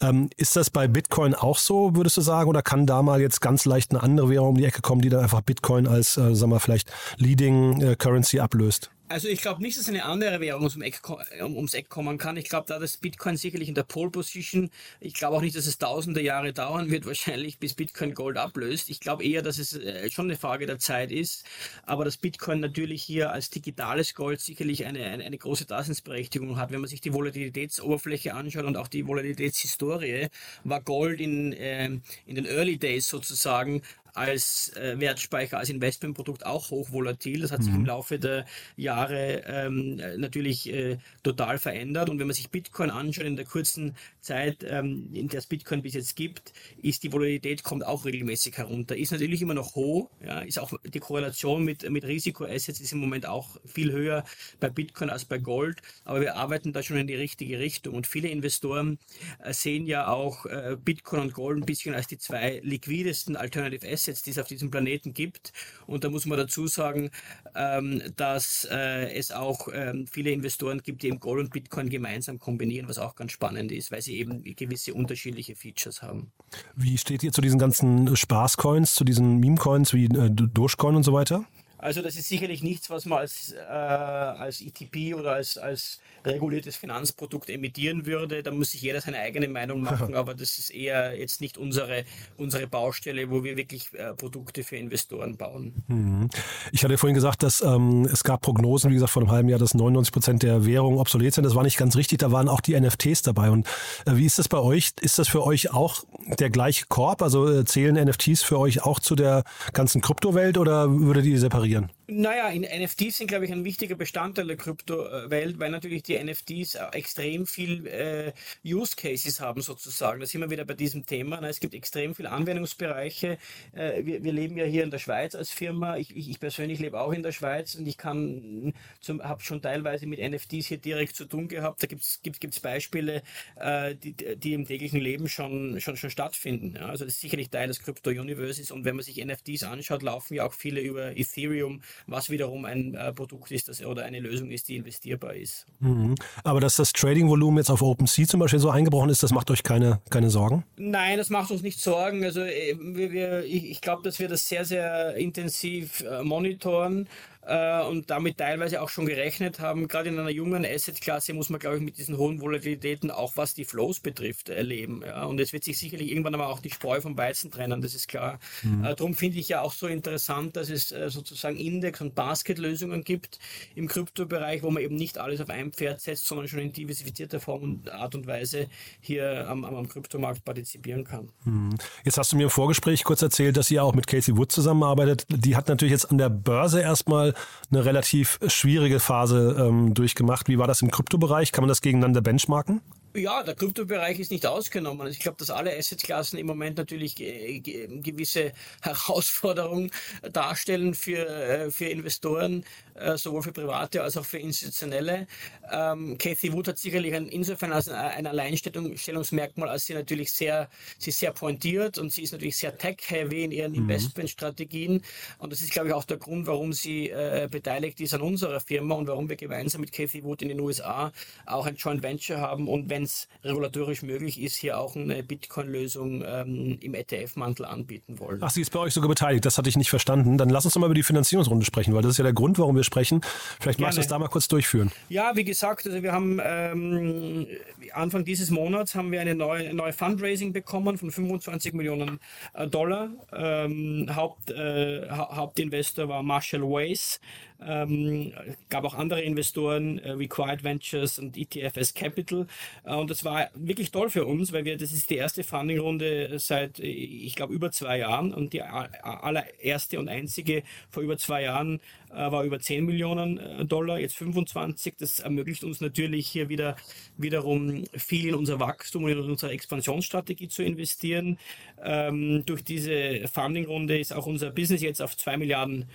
Ähm, 0.00 0.28
ist 0.36 0.56
das 0.56 0.70
bei 0.70 0.88
Bitcoin 0.88 1.34
auch 1.34 1.58
so, 1.58 1.94
würdest 1.94 2.16
du 2.16 2.20
sagen, 2.20 2.48
oder 2.48 2.62
kann 2.62 2.86
da 2.86 3.02
mal 3.02 3.20
jetzt 3.20 3.40
ganz 3.40 3.64
leicht 3.64 3.92
eine 3.92 4.02
andere 4.02 4.28
Währung 4.28 4.50
um 4.50 4.56
die 4.56 4.64
Ecke 4.64 4.82
kommen, 4.82 5.00
die 5.00 5.08
dann 5.08 5.20
einfach 5.20 5.40
Bitcoin 5.40 5.86
als, 5.86 6.16
äh, 6.16 6.34
sagen 6.34 6.52
wir, 6.52 6.60
vielleicht 6.60 6.90
Leading 7.16 7.80
äh, 7.80 7.96
Currency 7.96 8.40
ablöst? 8.40 8.90
Also 9.06 9.28
ich 9.28 9.42
glaube 9.42 9.60
nicht, 9.60 9.78
dass 9.78 9.86
eine 9.90 10.06
andere 10.06 10.40
Währung 10.40 10.62
ums 10.62 10.80
Eck, 10.80 11.02
ums 11.42 11.74
Eck 11.74 11.90
kommen 11.90 12.16
kann. 12.16 12.38
Ich 12.38 12.48
glaube, 12.48 12.66
da 12.66 12.78
das 12.78 12.96
Bitcoin 12.96 13.36
sicherlich 13.36 13.68
in 13.68 13.74
der 13.74 13.82
Pole 13.82 14.10
Position, 14.10 14.70
ich 14.98 15.12
glaube 15.12 15.36
auch 15.36 15.42
nicht, 15.42 15.54
dass 15.54 15.66
es 15.66 15.76
tausende 15.76 16.22
Jahre 16.22 16.54
dauern 16.54 16.90
wird, 16.90 17.04
wahrscheinlich 17.06 17.58
bis 17.58 17.74
Bitcoin 17.74 18.14
Gold 18.14 18.38
ablöst. 18.38 18.88
Ich 18.88 19.00
glaube 19.00 19.22
eher, 19.22 19.42
dass 19.42 19.58
es 19.58 19.74
äh, 19.74 20.08
schon 20.10 20.24
eine 20.26 20.38
Frage 20.38 20.64
der 20.64 20.78
Zeit 20.78 21.12
ist, 21.12 21.44
aber 21.84 22.06
dass 22.06 22.16
Bitcoin 22.16 22.60
natürlich 22.60 23.02
hier 23.02 23.30
als 23.30 23.50
digitales 23.50 24.14
Gold 24.14 24.40
sicherlich 24.40 24.86
eine, 24.86 25.04
eine, 25.04 25.24
eine 25.24 25.36
große 25.36 25.66
Daseinsberechtigung 25.66 26.56
hat. 26.56 26.70
Wenn 26.70 26.80
man 26.80 26.88
sich 26.88 27.02
die 27.02 27.12
Volatilitätsoberfläche 27.12 28.32
anschaut 28.32 28.64
und 28.64 28.78
auch 28.78 28.88
die 28.88 29.06
Volatilitätshistorie, 29.06 30.28
war 30.64 30.80
Gold 30.80 31.20
in, 31.20 31.52
äh, 31.52 31.84
in 31.84 32.36
den 32.36 32.46
Early 32.46 32.78
Days 32.78 33.06
sozusagen 33.08 33.82
als 34.14 34.72
äh, 34.76 34.98
Wertspeicher, 34.98 35.58
als 35.58 35.68
Investmentprodukt 35.68 36.46
auch 36.46 36.70
hochvolatil. 36.70 37.40
Das 37.40 37.52
hat 37.52 37.60
mhm. 37.60 37.64
sich 37.64 37.74
im. 37.74 37.84
Laufe 37.84 38.18
der 38.18 38.46
Jahre 38.76 39.42
ähm, 39.46 40.00
natürlich 40.16 40.72
äh, 40.72 40.98
total 41.22 41.58
verändert. 41.58 42.08
Und 42.08 42.18
wenn 42.18 42.26
man 42.26 42.34
sich 42.34 42.50
Bitcoin 42.50 42.90
anschaut, 42.90 43.24
in 43.24 43.36
der 43.36 43.44
kurzen 43.44 43.94
Zeit, 44.20 44.64
ähm, 44.66 45.10
in 45.12 45.28
der 45.28 45.40
es 45.40 45.46
Bitcoin 45.46 45.82
bis 45.82 45.94
jetzt 45.94 46.16
gibt, 46.16 46.52
ist 46.80 47.02
die 47.02 47.12
Volatilität 47.12 47.62
kommt 47.62 47.84
auch 47.84 48.04
regelmäßig 48.04 48.56
herunter. 48.56 48.96
Ist 48.96 49.12
natürlich 49.12 49.42
immer 49.42 49.54
noch 49.54 49.74
hoch, 49.74 50.10
ja, 50.24 50.40
ist 50.40 50.58
auch 50.58 50.72
die 50.84 51.00
Korrelation 51.00 51.64
mit, 51.64 51.88
mit 51.90 52.04
Risikoassets 52.04 52.80
ist 52.80 52.92
im 52.92 52.98
Moment 52.98 53.26
auch 53.26 53.56
viel 53.66 53.92
höher 53.92 54.24
bei 54.60 54.70
Bitcoin 54.70 55.10
als 55.10 55.24
bei 55.24 55.38
Gold. 55.38 55.80
Aber 56.04 56.20
wir 56.20 56.36
arbeiten 56.36 56.72
da 56.72 56.82
schon 56.82 56.96
in 56.96 57.06
die 57.06 57.14
richtige 57.14 57.58
Richtung. 57.58 57.94
Und 57.94 58.06
viele 58.06 58.28
Investoren 58.28 58.98
äh, 59.42 59.52
sehen 59.52 59.86
ja 59.86 60.08
auch 60.08 60.46
äh, 60.46 60.76
Bitcoin 60.82 61.20
und 61.20 61.34
Gold 61.34 61.58
ein 61.58 61.66
bisschen 61.66 61.94
als 61.94 62.06
die 62.06 62.18
zwei 62.18 62.60
liquidesten 62.62 63.36
Alternative 63.36 63.86
Assets 63.86 64.03
Assets, 64.04 64.22
die 64.22 64.30
es 64.30 64.38
auf 64.38 64.46
diesem 64.46 64.70
Planeten 64.70 65.14
gibt. 65.14 65.52
Und 65.86 66.04
da 66.04 66.10
muss 66.10 66.26
man 66.26 66.38
dazu 66.38 66.66
sagen, 66.66 67.10
ähm, 67.54 68.02
dass 68.16 68.66
äh, 68.70 69.12
es 69.14 69.30
auch 69.30 69.68
ähm, 69.72 70.06
viele 70.06 70.30
Investoren 70.30 70.82
gibt, 70.82 71.02
die 71.02 71.08
eben 71.08 71.20
Gold 71.20 71.44
und 71.44 71.52
Bitcoin 71.52 71.88
gemeinsam 71.88 72.38
kombinieren, 72.38 72.88
was 72.88 72.98
auch 72.98 73.16
ganz 73.16 73.32
spannend 73.32 73.72
ist, 73.72 73.90
weil 73.90 74.02
sie 74.02 74.16
eben 74.18 74.42
gewisse 74.42 74.94
unterschiedliche 74.94 75.56
Features 75.56 76.02
haben. 76.02 76.32
Wie 76.76 76.98
steht 76.98 77.22
ihr 77.22 77.32
zu 77.32 77.40
diesen 77.40 77.58
ganzen 77.58 78.14
Spaßcoins, 78.14 78.94
zu 78.94 79.04
diesen 79.04 79.38
Meme-Coins 79.40 79.94
wie 79.94 80.04
äh, 80.04 80.30
Dogecoin 80.30 80.96
und 80.96 81.02
so 81.02 81.12
weiter? 81.12 81.44
Also 81.84 82.00
das 82.00 82.16
ist 82.16 82.28
sicherlich 82.28 82.62
nichts, 82.62 82.88
was 82.88 83.04
man 83.04 83.18
als, 83.18 83.52
äh, 83.52 83.58
als 83.62 84.62
ETP 84.62 85.14
oder 85.14 85.32
als, 85.32 85.58
als 85.58 86.00
reguliertes 86.24 86.76
Finanzprodukt 86.76 87.50
emittieren 87.50 88.06
würde. 88.06 88.42
Da 88.42 88.52
muss 88.52 88.70
sich 88.70 88.80
jeder 88.80 89.02
seine 89.02 89.18
eigene 89.18 89.48
Meinung 89.48 89.80
machen, 89.82 90.14
aber 90.14 90.32
das 90.32 90.56
ist 90.56 90.70
eher 90.70 91.14
jetzt 91.14 91.42
nicht 91.42 91.58
unsere, 91.58 92.06
unsere 92.38 92.66
Baustelle, 92.66 93.30
wo 93.30 93.44
wir 93.44 93.58
wirklich 93.58 93.92
äh, 93.92 94.14
Produkte 94.14 94.64
für 94.64 94.78
Investoren 94.78 95.36
bauen. 95.36 95.74
Mhm. 95.88 96.30
Ich 96.72 96.84
hatte 96.84 96.96
vorhin 96.96 97.14
gesagt, 97.14 97.42
dass 97.42 97.60
ähm, 97.60 98.08
es 98.10 98.24
gab 98.24 98.40
Prognosen, 98.40 98.90
wie 98.90 98.94
gesagt, 98.94 99.12
vor 99.12 99.20
einem 99.20 99.30
halben 99.30 99.50
Jahr, 99.50 99.58
dass 99.58 99.74
99 99.74 100.10
Prozent 100.10 100.42
der 100.42 100.64
Währungen 100.64 100.98
obsolet 100.98 101.34
sind. 101.34 101.44
Das 101.44 101.54
war 101.54 101.64
nicht 101.64 101.76
ganz 101.76 101.96
richtig, 101.96 102.18
da 102.18 102.32
waren 102.32 102.48
auch 102.48 102.62
die 102.62 102.80
NFTs 102.80 103.20
dabei. 103.20 103.50
Und 103.50 103.66
äh, 104.06 104.16
wie 104.16 104.24
ist 104.24 104.38
das 104.38 104.48
bei 104.48 104.58
euch? 104.58 104.92
Ist 105.02 105.18
das 105.18 105.28
für 105.28 105.44
euch 105.44 105.70
auch 105.74 106.02
der 106.38 106.50
gleiche 106.50 106.86
Korb? 106.88 107.22
Also 107.22 107.48
äh, 107.48 107.64
zählen 107.64 108.02
NFTs 108.02 108.42
für 108.42 108.58
euch 108.58 108.82
auch 108.82 109.00
zu 109.00 109.14
der 109.14 109.44
ganzen 109.72 110.00
Kryptowelt 110.00 110.58
oder 110.58 110.90
würdet 110.90 111.26
ihr 111.26 111.38
separieren? 111.38 111.90
Naja, 112.06 112.50
in 112.50 112.62
NFTs 112.62 113.18
sind, 113.18 113.28
glaube 113.28 113.46
ich, 113.46 113.52
ein 113.52 113.64
wichtiger 113.64 113.94
Bestandteil 113.94 114.46
der 114.46 114.56
Kryptowelt, 114.56 115.58
weil 115.58 115.70
natürlich 115.70 116.02
die 116.02 116.22
NFTs 116.22 116.74
extrem 116.92 117.46
viel 117.46 117.86
äh, 117.86 118.32
Use 118.62 118.94
Cases 118.94 119.40
haben, 119.40 119.62
sozusagen. 119.62 120.20
Da 120.20 120.26
sind 120.26 120.42
wir 120.42 120.50
wieder 120.50 120.66
bei 120.66 120.74
diesem 120.74 121.06
Thema. 121.06 121.38
Na, 121.40 121.48
es 121.48 121.60
gibt 121.60 121.72
extrem 121.72 122.14
viele 122.14 122.30
Anwendungsbereiche. 122.30 123.38
Äh, 123.72 124.04
wir, 124.04 124.22
wir, 124.22 124.32
leben 124.34 124.58
ja 124.58 124.66
hier 124.66 124.84
in 124.84 124.90
der 124.90 124.98
Schweiz 124.98 125.34
als 125.34 125.50
Firma. 125.50 125.96
Ich, 125.96 126.14
ich, 126.14 126.28
ich 126.28 126.40
persönlich 126.40 126.78
lebe 126.78 127.00
auch 127.00 127.12
in 127.12 127.22
der 127.22 127.32
Schweiz 127.32 127.74
und 127.74 127.86
ich 127.86 127.96
kann 127.96 128.74
habe 129.22 129.42
schon 129.42 129.62
teilweise 129.62 130.06
mit 130.06 130.20
NFTs 130.20 130.66
hier 130.66 130.78
direkt 130.78 131.16
zu 131.16 131.24
tun 131.24 131.48
gehabt. 131.48 131.82
Da 131.82 131.86
gibt 131.86 132.02
es 132.02 132.20
gibt, 132.22 132.40
gibt's 132.40 132.60
Beispiele, 132.60 133.22
äh, 133.56 133.94
die, 133.94 134.14
die 134.14 134.52
im 134.52 134.66
täglichen 134.66 135.00
Leben 135.00 135.28
schon, 135.28 135.80
schon, 135.80 135.96
schon 135.96 136.10
stattfinden. 136.10 136.76
Ja? 136.76 136.86
Also 136.86 137.06
das 137.06 137.14
ist 137.14 137.20
sicherlich 137.22 137.48
Teil 137.48 137.68
des 137.68 137.80
Crypto-Universes 137.80 138.70
und 138.70 138.84
wenn 138.84 138.96
man 138.96 139.04
sich 139.04 139.24
NFTs 139.24 139.62
anschaut, 139.62 140.02
laufen 140.02 140.34
ja 140.34 140.44
auch 140.44 140.52
viele 140.52 140.80
über 140.80 141.16
Ethereum 141.16 141.80
was 142.06 142.30
wiederum 142.30 142.64
ein 142.64 142.94
äh, 142.94 143.12
Produkt 143.12 143.50
ist 143.50 143.68
das, 143.68 143.84
oder 143.84 144.04
eine 144.04 144.20
Lösung 144.20 144.50
ist, 144.50 144.68
die 144.68 144.76
investierbar 144.76 145.34
ist. 145.34 145.66
Mhm. 145.80 146.14
Aber 146.42 146.60
dass 146.60 146.76
das 146.76 146.92
Trading-Volumen 146.92 147.58
jetzt 147.58 147.70
auf 147.70 147.82
OpenSea 147.82 148.26
zum 148.26 148.40
Beispiel 148.40 148.58
so 148.60 148.70
eingebrochen 148.70 149.10
ist, 149.10 149.22
das 149.22 149.32
macht 149.32 149.50
euch 149.50 149.62
keine, 149.62 150.00
keine 150.10 150.30
Sorgen? 150.30 150.64
Nein, 150.76 151.18
das 151.18 151.30
macht 151.30 151.50
uns 151.50 151.62
nicht 151.62 151.80
Sorgen. 151.80 152.24
Also 152.24 152.40
äh, 152.40 152.76
wir, 152.80 153.12
wir, 153.12 153.44
ich, 153.44 153.70
ich 153.70 153.80
glaube, 153.80 154.02
dass 154.02 154.18
wir 154.18 154.28
das 154.28 154.48
sehr, 154.48 154.64
sehr 154.64 155.14
intensiv 155.16 156.00
äh, 156.02 156.22
monitoren 156.22 157.08
äh, 157.46 157.82
und 157.84 158.10
damit 158.10 158.38
teilweise 158.38 158.80
auch 158.82 158.88
schon 158.88 159.06
gerechnet 159.06 159.60
haben. 159.60 159.88
Gerade 159.88 160.08
in 160.08 160.18
einer 160.18 160.30
jungen 160.30 160.64
Asset-Klasse 160.64 161.34
muss 161.34 161.50
man, 161.50 161.60
glaube 161.60 161.76
ich, 161.76 161.82
mit 161.82 161.98
diesen 161.98 162.16
hohen 162.16 162.40
Volatilitäten 162.40 163.10
auch 163.10 163.32
was 163.36 163.54
die 163.54 163.64
Flows 163.64 164.00
betrifft 164.00 164.48
erleben. 164.48 165.02
Ja? 165.04 165.24
Und 165.24 165.40
es 165.40 165.52
wird 165.52 165.64
sich 165.64 165.78
sicherlich 165.78 166.10
irgendwann 166.10 166.34
aber 166.34 166.48
auch 166.48 166.60
die 166.60 166.70
Spreu 166.70 167.00
vom 167.00 167.16
Weizen 167.16 167.50
trennen, 167.50 167.82
das 167.82 167.94
ist 167.94 168.08
klar. 168.08 168.38
Mhm. 168.62 168.84
Äh, 168.84 168.94
darum 168.94 169.14
finde 169.14 169.38
ich 169.38 169.48
ja 169.48 169.60
auch 169.60 169.72
so 169.72 169.86
interessant, 169.86 170.56
dass 170.56 170.70
es 170.70 170.92
äh, 170.92 171.10
sozusagen 171.10 171.56
Index- 171.56 172.00
und 172.00 172.14
Basket-Lösungen 172.14 173.04
gibt 173.04 173.38
im 173.74 173.88
Kryptobereich, 173.88 174.62
wo 174.62 174.70
man 174.70 174.82
eben 174.82 174.96
nicht 174.96 175.18
alles 175.18 175.40
auf 175.40 175.50
ein 175.50 175.72
Pferd 175.72 176.00
setzt, 176.00 176.26
sondern 176.26 176.48
schon 176.48 176.60
in 176.60 176.72
diversifizierter 176.72 177.40
Form 177.40 177.62
und 177.62 177.90
Art 177.90 178.14
und 178.14 178.26
Weise 178.26 178.68
hier 179.00 179.48
am, 179.48 179.64
am 179.64 179.88
Kryptomarkt 179.88 180.44
partizipieren 180.44 181.04
kann. 181.04 181.30
Mhm. 181.44 181.76
Jetzt 182.04 182.18
hast 182.18 182.32
du 182.32 182.36
mir 182.36 182.44
im 182.44 182.50
Vorgespräch 182.50 183.04
kurz 183.04 183.22
erzählt, 183.22 183.56
dass 183.56 183.70
ihr 183.70 183.82
auch 183.82 183.94
mit 183.94 184.06
Casey 184.06 184.36
Wood 184.36 184.52
zusammenarbeitet. 184.52 185.26
Die 185.28 185.56
hat 185.56 185.68
natürlich 185.68 185.92
jetzt 185.92 186.10
an 186.10 186.18
der 186.18 186.28
Börse 186.28 186.80
erstmal 186.80 187.33
eine 187.70 187.84
relativ 187.84 188.38
schwierige 188.46 189.00
Phase 189.00 189.56
ähm, 189.58 189.94
durchgemacht. 189.94 190.48
Wie 190.48 190.58
war 190.58 190.66
das 190.66 190.82
im 190.82 190.90
Kryptobereich? 190.90 191.52
Kann 191.52 191.62
man 191.62 191.68
das 191.68 191.80
gegeneinander 191.80 192.20
benchmarken? 192.20 192.80
Ja, 193.16 193.44
der 193.44 193.54
Kryptobereich 193.54 194.18
ist 194.18 194.32
nicht 194.32 194.44
ausgenommen. 194.44 195.02
Also 195.02 195.12
ich 195.12 195.20
glaube, 195.20 195.36
dass 195.38 195.48
alle 195.48 195.76
Assetklassen 195.76 196.36
im 196.36 196.48
Moment 196.48 196.78
natürlich 196.78 197.14
gewisse 197.14 198.52
Herausforderungen 198.82 199.92
darstellen 200.32 200.94
für, 200.94 201.28
äh, 201.28 201.70
für 201.70 201.84
Investoren, 201.84 202.64
äh, 202.94 203.16
sowohl 203.16 203.42
für 203.42 203.52
Private 203.52 204.02
als 204.02 204.16
auch 204.16 204.24
für 204.24 204.38
Institutionelle. 204.38 205.28
Ähm, 205.70 206.18
Cathy 206.18 206.52
Wood 206.52 206.66
hat 206.66 206.78
sicherlich 206.78 207.14
ein, 207.14 207.28
insofern 207.28 207.72
als 207.72 207.88
ein 207.88 208.26
Alleinstellungsmerkmal, 208.26 209.68
als 209.68 209.86
sie 209.86 209.94
natürlich 209.94 210.32
sehr, 210.32 210.68
sie 210.98 211.10
ist 211.10 211.20
sehr 211.20 211.32
pointiert 211.32 211.98
und 211.98 212.12
sie 212.12 212.24
ist 212.24 212.32
natürlich 212.32 212.56
sehr 212.56 212.76
tech-heavy 212.76 213.44
in 213.44 213.52
ihren 213.52 213.72
mhm. 213.72 213.82
Investmentstrategien. 213.82 215.02
Und 215.38 215.52
das 215.52 215.60
ist, 215.60 215.70
glaube 215.70 215.88
ich, 215.88 215.94
auch 215.94 216.04
der 216.04 216.16
Grund, 216.16 216.48
warum 216.48 216.72
sie 216.72 217.10
äh, 217.10 217.46
beteiligt 217.48 218.00
ist 218.00 218.12
an 218.14 218.22
unserer 218.22 218.58
Firma 218.58 218.96
und 218.96 219.06
warum 219.06 219.28
wir 219.28 219.36
gemeinsam 219.36 219.82
mit 219.82 219.92
Cathy 219.92 220.24
Wood 220.24 220.42
in 220.42 220.48
den 220.48 220.58
USA 220.58 221.12
auch 221.46 221.66
ein 221.66 221.76
Joint 221.76 222.02
Venture 222.02 222.40
haben 222.40 222.66
und 222.66 222.90
wenn 222.90 223.03
es 223.04 223.28
regulatorisch 223.42 224.02
möglich 224.02 224.40
ist, 224.40 224.56
hier 224.56 224.78
auch 224.78 224.96
eine 224.96 225.22
Bitcoin-Lösung 225.22 226.24
ähm, 226.26 226.78
im 226.80 226.94
ETF-Mantel 226.94 227.64
anbieten 227.66 228.18
wollen. 228.18 228.40
Ach, 228.42 228.50
sie 228.50 228.60
ist 228.60 228.70
bei 228.70 228.80
euch 228.80 228.92
sogar 228.92 229.08
beteiligt, 229.08 229.44
das 229.44 229.58
hatte 229.58 229.68
ich 229.68 229.76
nicht 229.76 229.90
verstanden. 229.90 230.38
Dann 230.38 230.48
lass 230.48 230.64
uns 230.64 230.74
doch 230.74 230.80
mal 230.80 230.86
über 230.86 230.94
die 230.94 231.02
Finanzierungsrunde 231.02 231.64
sprechen, 231.64 231.94
weil 231.94 232.02
das 232.02 232.12
ist 232.12 232.18
ja 232.18 232.24
der 232.24 232.32
Grund, 232.32 232.58
warum 232.58 232.76
wir 232.76 232.84
sprechen. 232.84 233.20
Vielleicht 233.60 233.78
Gerne. 233.78 233.86
magst 233.86 233.98
du 233.98 234.00
das 234.00 234.08
da 234.08 234.18
mal 234.18 234.28
kurz 234.28 234.48
durchführen. 234.48 234.90
Ja, 235.08 235.36
wie 235.36 235.44
gesagt, 235.44 235.86
also 235.86 236.02
wir 236.02 236.12
haben 236.12 236.40
ähm, 236.42 237.46
Anfang 237.92 238.24
dieses 238.24 238.50
Monats 238.50 238.94
haben 238.94 239.12
wir 239.12 239.20
eine 239.20 239.34
neue, 239.34 239.72
neue 239.74 239.92
Fundraising 239.92 240.52
bekommen 240.52 240.98
von 240.98 241.10
25 241.10 241.74
Millionen 241.74 242.20
äh, 242.54 242.66
Dollar. 242.66 243.10
Ähm, 243.32 244.08
Haupt, 244.14 244.50
äh, 244.50 245.08
Hauptinvestor 245.10 246.08
war 246.08 246.22
Marshall 246.22 246.62
Wace. 246.62 247.20
Ähm, 247.66 248.32
gab 248.68 248.84
auch 248.84 248.94
andere 248.94 249.22
Investoren 249.22 249.98
äh, 249.98 250.18
wie 250.18 250.28
Quiet 250.28 250.64
Ventures 250.64 251.18
und 251.18 251.36
ETFS 251.36 251.94
Capital. 251.94 252.46
Äh, 252.84 252.94
und 252.94 253.10
das 253.10 253.24
war 253.24 253.48
wirklich 253.54 253.90
toll 253.90 254.10
für 254.10 254.26
uns, 254.26 254.52
weil 254.52 254.64
wir, 254.64 254.76
das 254.76 254.92
ist 254.92 255.10
die 255.10 255.16
erste 255.16 255.44
Fundingrunde 255.44 256.38
seit, 256.38 256.78
äh, 256.80 256.86
ich 256.86 257.34
glaube, 257.36 257.54
über 257.54 257.70
zwei 257.70 257.98
Jahren. 257.98 258.34
Und 258.34 258.52
die 258.52 258.62
allererste 258.62 259.98
und 259.98 260.08
einzige 260.08 260.62
vor 260.90 261.02
über 261.02 261.16
zwei 261.16 261.42
Jahren 261.42 261.80
äh, 262.14 262.30
war 262.30 262.44
über 262.44 262.60
10 262.60 262.84
Millionen 262.84 263.38
äh, 263.38 263.64
Dollar, 263.64 263.98
jetzt 263.98 264.16
25. 264.16 264.94
Das 264.98 265.18
ermöglicht 265.18 265.64
uns 265.64 265.80
natürlich 265.80 266.28
hier 266.28 266.48
wieder 266.48 266.76
wiederum 267.16 267.84
viel 267.92 268.28
in 268.28 268.34
unser 268.34 268.60
Wachstum 268.60 269.04
und 269.04 269.10
in 269.10 269.18
unsere 269.18 269.52
Expansionsstrategie 269.52 270.48
zu 270.48 270.62
investieren. 270.62 271.38
Ähm, 271.82 272.44
durch 272.46 272.62
diese 272.62 273.26
Fundingrunde 273.32 273.98
ist 273.98 274.12
auch 274.12 274.26
unser 274.26 274.50
Business 274.50 274.80
jetzt 274.80 275.02
auf 275.02 275.16
2 275.16 275.36
Milliarden 275.38 275.86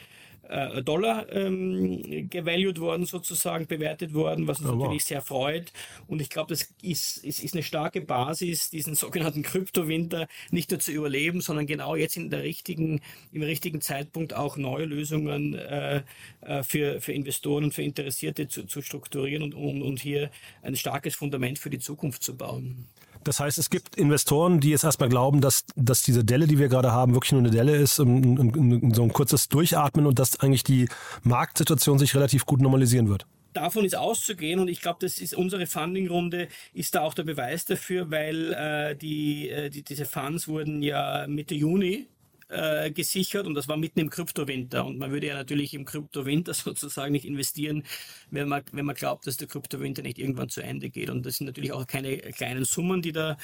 äh, 0.50 0.82
Dollar 0.82 1.32
ähm, 1.32 2.28
gevalued 2.30 2.80
worden, 2.80 3.06
sozusagen 3.06 3.68
bewertet 3.68 4.14
worden, 4.14 4.48
was 4.48 4.60
uns 4.60 4.70
oh, 4.70 4.76
natürlich 4.76 5.04
wow. 5.04 5.08
sehr 5.08 5.22
freut. 5.22 5.72
Und 6.08 6.22
ich 6.22 6.30
glaube, 6.30 6.50
das 6.50 6.74
ist, 6.82 7.24
ist, 7.24 7.44
ist 7.44 7.54
eine 7.54 7.64
starke 7.64 8.02
Basis, 8.02 8.70
diesen 8.70 8.96
sogenannten 8.96 9.44
Kryptowinter 9.44 10.28
nicht 10.52 10.72
nur 10.72 10.80
zu 10.80 10.92
überleben, 10.92 11.42
sondern 11.42 11.68
genau 11.68 11.96
jetzt 11.96 12.18
in 12.18 12.30
der 12.30 12.44
richtigen, 12.44 13.02
im 13.32 13.44
richtigen 13.44 13.82
Zeitpunkt 13.82 14.34
auch 14.34 14.58
neue 14.58 14.86
Lösungen 14.86 15.54
äh, 15.56 16.04
äh 16.42 16.64
für, 16.64 17.00
für 17.00 17.14
Investoren 17.14 17.66
und 17.66 17.74
für 17.74 17.84
Interessierte 17.84 18.48
zu, 18.48 18.66
zu 18.66 18.82
strukturieren 18.82 19.44
und, 19.44 19.54
und, 19.54 19.82
und 19.82 20.00
hier 20.00 20.32
ein 20.62 20.76
starkes 20.76 21.16
Fundament 21.16 21.60
für 21.60 21.70
die 21.70 21.80
Zukunft 21.80 22.24
zu 22.24 22.36
bauen. 22.36 22.88
Das 23.24 23.40
heißt, 23.40 23.58
es 23.58 23.70
gibt 23.70 23.96
Investoren, 23.96 24.60
die 24.60 24.70
jetzt 24.70 24.84
erstmal 24.84 25.10
glauben, 25.10 25.42
dass, 25.42 25.66
dass 25.76 26.04
diese 26.04 26.24
Delle, 26.24 26.48
die 26.48 26.58
wir 26.58 26.70
gerade 26.70 26.92
haben, 26.92 27.14
wirklich 27.14 27.34
nur 27.34 27.42
eine 27.42 27.52
Delle 27.52 27.76
ist, 27.76 28.00
um, 28.00 28.40
um, 28.40 28.82
um, 28.82 28.94
so 28.94 29.04
ein 29.04 29.12
kurzes 29.12 29.50
Durchatmen 29.50 30.06
und 30.06 30.20
dass 30.20 30.40
eigentlich 30.40 30.64
die 30.64 30.88
Marktsituation 31.24 32.00
sich 32.00 32.16
relativ 32.16 32.46
gut 32.46 32.62
normalisieren 32.62 33.10
wird. 33.10 33.26
Davon 33.54 33.84
ist 33.84 33.96
auszugehen 33.96 34.60
und 34.60 34.68
ich 34.68 34.80
glaube, 34.80 35.00
das 35.02 35.20
ist 35.20 35.34
unsere 35.34 35.66
Funding-Runde 35.66 36.48
ist 36.74 36.96
da 36.96 37.02
auch 37.02 37.16
der 37.16 37.24
Beweis 37.24 37.66
dafür, 37.66 38.12
weil 38.12 38.54
äh, 38.54 38.96
die, 38.96 39.50
äh, 39.50 39.70
die, 39.70 39.84
diese 39.84 40.06
Funds 40.06 40.48
wurden 40.48 40.82
ja 40.84 41.26
Mitte 41.28 41.56
Juni 41.56 42.08
äh, 42.50 42.92
gesichert 42.92 43.46
und 43.46 43.54
das 43.54 43.68
war 43.68 43.78
mitten 43.78 44.00
im 44.00 44.10
Kryptowinter. 44.10 44.86
Und 44.86 44.98
man 44.98 45.12
würde 45.12 45.28
ja 45.28 45.36
natürlich 45.36 45.74
im 45.74 45.86
Kryptowinter 45.86 46.54
sozusagen 46.56 47.12
nicht 47.12 47.26
investieren, 47.26 47.84
wenn 48.32 48.48
man, 48.48 48.64
wenn 48.72 48.86
man 48.86 48.96
glaubt, 48.96 49.28
dass 49.28 49.38
der 49.38 49.48
Kryptowinter 49.48 50.02
nicht 50.02 50.18
irgendwann 50.18 50.50
zu 50.50 50.62
Ende 50.62 50.90
geht. 50.90 51.10
Und 51.10 51.26
das 51.26 51.38
sind 51.38 51.48
natürlich 51.48 51.72
auch 51.72 51.86
keine 51.88 52.18
kleinen 52.18 52.66
Summen, 52.66 53.02
die 53.02 53.12
da, 53.12 53.38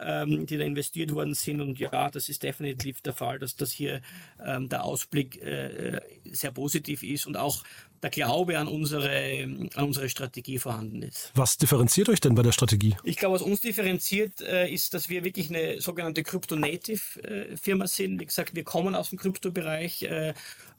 ähm, 0.00 0.46
die 0.46 0.56
da 0.56 0.64
investiert 0.64 1.12
worden 1.12 1.34
sind. 1.34 1.60
Und 1.60 1.78
ja, 1.78 2.10
das 2.10 2.28
ist 2.28 2.42
definitiv 2.42 3.00
der 3.00 3.12
Fall, 3.12 3.38
dass 3.38 3.56
das 3.56 3.72
hier 3.72 4.00
ähm, 4.44 4.68
der 4.68 4.84
Ausblick 4.84 5.42
äh, 5.42 6.00
sehr 6.24 6.52
positiv 6.52 7.02
ist 7.02 7.26
und 7.26 7.36
auch 7.36 7.64
der 8.02 8.10
Glaube 8.10 8.58
an 8.58 8.66
unsere, 8.66 9.44
an 9.74 9.84
unsere 9.84 10.08
Strategie 10.08 10.58
vorhanden 10.58 11.02
ist. 11.02 11.30
Was 11.34 11.56
differenziert 11.56 12.08
euch 12.08 12.20
denn 12.20 12.34
bei 12.34 12.42
der 12.42 12.50
Strategie? 12.50 12.96
Ich 13.04 13.16
glaube, 13.16 13.36
was 13.36 13.42
uns 13.42 13.60
differenziert, 13.60 14.40
äh, 14.40 14.68
ist, 14.68 14.94
dass 14.94 15.08
wir 15.08 15.22
wirklich 15.22 15.50
eine 15.50 15.80
sogenannte 15.80 16.24
Crypto-Native-Firma 16.24 17.84
äh, 17.84 17.88
sind. 17.88 18.20
Wie 18.20 18.26
gesagt, 18.26 18.51
wir 18.52 18.64
kommen 18.64 18.94
aus 18.94 19.10
dem 19.10 19.18
Kryptobereich 19.18 20.02
äh, 20.02 20.34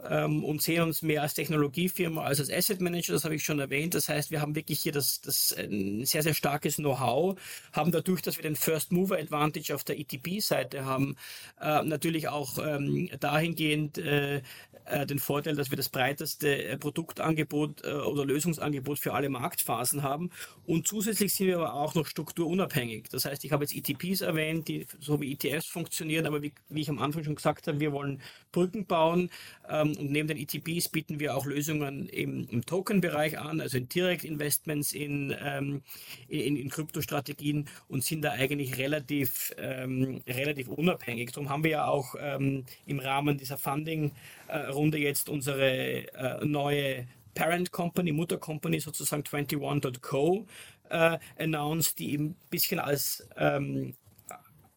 ähm, 0.10 0.44
und 0.44 0.62
sehen 0.62 0.84
uns 0.84 1.02
mehr 1.02 1.22
als 1.22 1.34
Technologiefirma 1.34 2.24
als 2.24 2.40
als 2.40 2.52
Asset 2.52 2.82
Manager, 2.82 3.14
das 3.14 3.24
habe 3.24 3.36
ich 3.36 3.44
schon 3.44 3.60
erwähnt. 3.60 3.94
Das 3.96 4.10
heißt, 4.10 4.32
wir 4.32 4.42
haben 4.42 4.56
wirklich 4.56 4.80
hier 4.80 4.92
das, 4.92 5.22
das 5.22 5.56
ein 5.58 6.06
sehr, 6.06 6.24
sehr 6.24 6.34
starkes 6.34 6.76
Know-how, 6.76 7.40
haben 7.72 7.92
dadurch, 7.92 8.22
dass 8.22 8.38
wir 8.38 8.44
den 8.44 8.56
First 8.56 8.92
Mover 8.92 9.18
Advantage 9.18 9.74
auf 9.74 9.84
der 9.84 10.00
ETP-Seite 10.00 10.86
haben, 10.86 11.16
äh, 11.62 11.84
natürlich 11.84 12.28
auch 12.28 12.58
ähm, 12.60 13.10
dahingehend 13.20 13.98
äh, 13.98 14.42
äh, 14.86 15.06
den 15.06 15.20
Vorteil, 15.20 15.56
dass 15.56 15.70
wir 15.70 15.78
das 15.78 15.90
breiteste 15.90 16.64
äh, 16.64 16.78
Produktangebot 16.78 17.84
äh, 17.86 17.94
oder 17.94 18.26
Lösungsangebot 18.26 19.00
für 19.00 19.14
alle 19.14 19.30
Marktphasen 19.30 20.04
haben. 20.04 20.30
Und 20.66 20.88
zusätzlich 20.88 21.34
sind 21.34 21.48
wir 21.48 21.58
aber 21.58 21.74
auch 21.74 21.96
noch 21.96 22.06
strukturunabhängig. 22.06 23.08
Das 23.10 23.26
heißt, 23.26 23.44
ich 23.46 23.52
habe 23.52 23.64
jetzt 23.64 23.76
ETPs 23.76 24.22
erwähnt, 24.22 24.68
die 24.68 24.86
so 25.00 25.22
wie 25.22 25.32
ETFs 25.34 25.68
funktionieren, 25.68 26.26
aber 26.26 26.42
wie, 26.42 26.54
wie 26.70 26.82
ich 26.82 26.90
am 26.90 27.00
Anfang 27.00 27.24
schon 27.24 27.36
gesagt 27.36 27.63
gesagt 27.64 27.68
haben, 27.68 27.80
wir 27.80 27.92
wollen 27.92 28.22
Brücken 28.52 28.86
bauen 28.86 29.30
ähm, 29.70 29.96
und 29.98 30.12
neben 30.12 30.28
den 30.28 30.38
ETPs 30.38 30.90
bieten 30.90 31.20
wir 31.20 31.36
auch 31.36 31.46
Lösungen 31.46 32.08
im, 32.10 32.48
im 32.50 32.66
Token-Bereich 32.66 33.40
an, 33.40 33.62
also 33.62 33.78
in 33.78 33.90
Direct-Investments 33.90 34.94
in, 34.94 35.36
ähm, 35.42 35.82
in, 36.28 36.58
in 36.58 36.70
Kryptostrategien 36.70 37.68
und 37.88 38.04
sind 38.04 38.22
da 38.22 38.32
eigentlich 38.32 38.78
relativ, 38.78 39.54
ähm, 39.58 40.22
relativ 40.28 40.68
unabhängig. 40.68 41.32
Darum 41.32 41.50
haben 41.50 41.64
wir 41.64 41.72
ja 41.72 41.88
auch 41.88 42.16
ähm, 42.20 42.66
im 42.86 43.00
Rahmen 43.00 43.38
dieser 43.38 43.58
Funding-Runde 43.58 44.98
jetzt 44.98 45.30
unsere 45.30 46.08
äh, 46.14 46.46
neue 46.46 47.08
Parent 47.34 47.72
Company, 47.72 48.12
Mutter 48.12 48.38
Company 48.38 48.80
sozusagen 48.80 49.24
21.co 49.24 50.46
äh, 50.90 51.18
announced, 51.40 51.98
die 51.98 52.14
eben 52.14 52.26
ein 52.26 52.36
bisschen 52.52 52.80
als 52.80 53.28
ähm, 53.38 53.96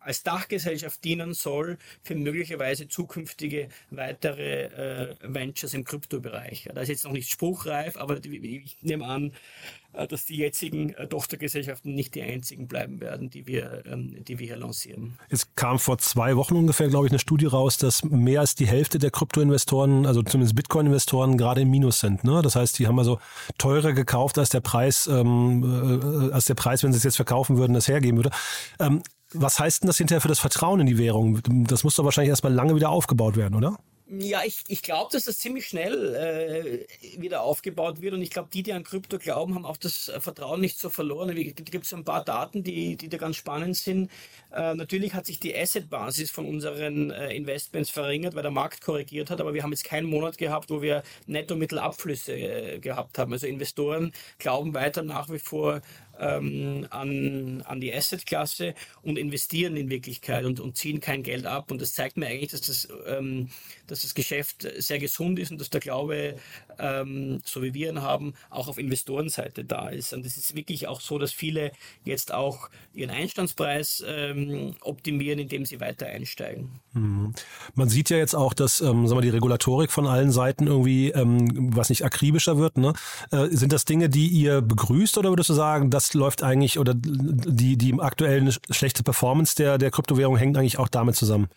als 0.07 0.23
Dachgesellschaft 0.23 1.03
dienen 1.03 1.35
soll 1.35 1.79
für 2.03 2.15
möglicherweise 2.15 2.87
zukünftige 2.87 3.69
weitere 3.91 4.65
äh, 4.65 5.15
Ventures 5.21 5.75
im 5.75 5.85
Kryptobereich. 5.85 6.69
Da 6.73 6.81
ist 6.81 6.89
jetzt 6.89 7.05
noch 7.05 7.13
nicht 7.13 7.29
spruchreif, 7.29 7.97
aber 7.97 8.25
ich 8.25 8.77
nehme 8.83 9.05
an, 9.05 9.33
äh, 9.97 10.07
dass 10.07 10.27
die 10.27 10.37
jetzigen 10.37 10.91
äh, 10.95 11.09
Tochtergesellschaften 11.09 11.95
nicht 11.95 12.15
die 12.15 12.23
einzigen 12.23 12.69
bleiben 12.69 13.01
werden, 13.01 13.31
die 13.31 13.47
wir, 13.47 13.83
ähm, 13.87 14.25
die 14.25 14.39
wir 14.39 14.47
hier 14.47 14.57
lancieren. 14.57 15.19
Es 15.29 15.55
kam 15.57 15.79
vor 15.79 15.99
zwei 15.99 16.37
Wochen 16.37 16.55
ungefähr, 16.55 16.89
glaube 16.89 17.07
ich, 17.07 17.13
eine 17.13 17.19
Studie 17.19 17.47
raus, 17.47 17.79
dass 17.79 18.05
mehr 18.05 18.41
als 18.41 18.55
die 18.55 18.67
Hälfte 18.67 18.99
der 18.99 19.11
Kryptoinvestoren, 19.11 20.07
also 20.07 20.23
zumindest 20.23 20.55
Bitcoin-Investoren, 20.55 21.37
gerade 21.37 21.63
im 21.63 21.71
Minus 21.71 22.01
sind. 22.01 22.23
Ne? 22.23 22.43
Das 22.43 22.55
heißt, 22.57 22.79
die 22.79 22.87
haben 22.87 22.99
also 22.99 23.19
teurer 23.59 23.93
gekauft, 23.93 24.39
als 24.39 24.51
der 24.51 24.61
Preis, 24.61 25.09
ähm, 25.09 26.29
äh, 26.31 26.33
als 26.33 26.45
der 26.45 26.55
Preis, 26.55 26.83
wenn 26.85 26.93
sie 26.93 26.99
es 26.99 27.05
jetzt 27.05 27.17
verkaufen 27.17 27.57
würden, 27.57 27.75
das 27.75 27.89
hergeben 27.89 28.19
würde. 28.19 28.31
Ähm, 28.79 29.03
was 29.33 29.59
heißt 29.59 29.83
denn 29.83 29.89
das 29.89 29.99
hinterher 29.99 30.21
für 30.21 30.29
das 30.29 30.39
Vertrauen 30.39 30.81
in 30.81 30.87
die 30.87 30.99
Währung? 30.99 31.41
Das 31.67 31.85
muss 31.85 31.97
doch 31.97 32.05
wahrscheinlich 32.05 32.31
erstmal 32.31 32.53
lange 32.53 32.75
wieder 32.75 32.91
aufgebaut 32.91 33.37
werden, 33.37 33.55
oder? 33.55 33.77
Ja, 34.09 34.45
ich, 34.45 34.63
ich 34.69 34.83
glaube, 34.83 35.11
dass 35.11 35.25
das 35.25 35.39
ziemlich 35.39 35.67
schnell 35.67 36.15
äh, 36.15 37.21
wieder 37.21 37.43
aufgebaut 37.43 38.01
wird 38.01 38.15
und 38.15 38.23
ich 38.23 38.31
glaube, 38.31 38.49
die, 38.53 38.63
die 38.63 38.73
an 38.73 38.85
Krypto 38.85 39.19
glauben, 39.19 39.57
haben 39.57 39.65
auch 39.65 39.77
das 39.77 40.13
Vertrauen 40.21 40.61
nicht 40.61 40.79
so 40.79 40.91
verloren. 40.91 41.27
Da 41.27 41.35
gibt 41.35 41.87
es 41.87 41.93
ein 41.93 42.05
paar 42.05 42.25
Daten, 42.25 42.63
die, 42.63 42.97
die 42.97 43.09
da 43.09 43.17
ganz 43.17 43.35
spannend 43.35 43.77
sind. 43.77 44.09
Äh, 44.53 44.75
natürlich 44.75 45.13
hat 45.15 45.27
sich 45.27 45.41
die 45.41 45.57
Asset-Basis 45.57 46.31
von 46.31 46.47
unseren 46.47 47.11
äh, 47.11 47.35
Investments 47.35 47.91
verringert, 47.91 48.37
weil 48.37 48.43
der 48.43 48.53
Markt 48.53 48.81
korrigiert 48.81 49.29
hat, 49.29 49.41
aber 49.41 49.55
wir 49.55 49.65
haben 49.65 49.73
jetzt 49.73 49.85
keinen 49.85 50.09
Monat 50.09 50.39
gehabt, 50.39 50.71
wo 50.71 50.83
wir 50.83 51.03
Netto-Mittelabflüsse 51.27 52.33
äh, 52.33 52.79
gehabt 52.79 53.19
haben. 53.19 53.33
Also 53.33 53.49
Investoren 53.49 54.13
glauben 54.39 54.73
weiter 54.73 55.03
nach 55.03 55.31
wie 55.31 55.41
vor 55.41 55.81
ähm, 56.21 56.87
an, 56.91 57.63
an 57.67 57.81
die 57.81 57.93
Asset-Klasse 57.93 58.75
und 59.03 59.19
investieren 59.19 59.77
in 59.77 59.91
Wirklichkeit 59.91 60.45
und, 60.45 60.61
und 60.61 60.77
ziehen 60.77 61.01
kein 61.01 61.23
Geld 61.23 61.47
ab. 61.47 61.71
Und 61.71 61.81
das 61.81 61.95
zeigt 61.95 62.17
mir 62.17 62.27
eigentlich, 62.27 62.51
dass 62.51 62.63
das, 62.63 62.89
ähm, 63.07 63.49
dass 63.87 64.03
das 64.03 64.15
Geschäft 64.15 64.67
sehr 64.79 64.99
gesund 64.99 65.39
ist 65.39 65.51
und 65.51 65.61
dass 65.61 65.71
der 65.71 65.81
Glaube, 65.81 66.37
ähm, 66.79 67.41
so 67.45 67.63
wie 67.63 67.75
wir 67.75 67.91
ihn 67.91 68.03
haben, 68.03 68.35
auch 68.51 68.69
auf 68.69 68.79
Investorenseite 68.79 69.65
da 69.65 69.89
ist. 69.89 70.13
Und 70.13 70.25
es 70.27 70.37
ist 70.37 70.55
wirklich 70.55 70.89
auch 70.89 71.01
so, 71.01 71.19
dass 71.19 71.33
viele 71.33 71.73
jetzt 72.05 72.33
auch 72.33 72.71
ihren 72.95 73.11
Einstandspreis 73.11 74.05
ähm, 74.07 74.75
optimieren, 74.81 75.39
indem 75.39 75.65
sie 75.65 75.81
weiter 75.81 76.07
einsteigen. 76.07 76.81
Mhm. 76.93 77.33
Man 77.75 77.89
sieht 77.89 78.11
ja 78.11 78.17
jetzt 78.17 78.35
auch, 78.35 78.55
dass 78.55 78.81
ähm, 78.81 79.07
sagen 79.07 79.19
wir, 79.19 79.23
die 79.23 79.29
Regulatorik 79.31 79.91
von 79.93 80.07
allen 80.07 80.31
Seiten 80.31 80.67
irgendwie, 80.67 81.11
ähm, 81.11 81.75
was 81.77 81.89
nicht 81.91 82.05
akribischer 82.05 82.59
wird. 82.59 82.79
Ne? 82.79 82.93
Äh, 83.31 83.49
sind 83.49 83.73
das 83.73 83.85
Dinge, 83.85 84.09
die 84.09 84.29
ihr 84.29 84.63
begrüßt 84.63 85.19
oder 85.19 85.31
würdest 85.31 85.51
du 85.51 85.55
sagen, 85.55 85.91
das 86.07 86.15
läuft 86.15 86.43
eigentlich 86.43 86.79
oder 86.79 86.95
die, 86.95 87.77
die 87.77 87.95
aktuell 87.99 88.53
schlechte 88.71 89.03
Performance 89.03 89.55
der, 89.57 89.79
der 89.79 89.91
Kryptowährung 89.91 90.37
hängt 90.37 90.57
eigentlich 90.57 90.79
auch 90.79 90.89
damit 90.89 91.17
zusammen? 91.17 91.49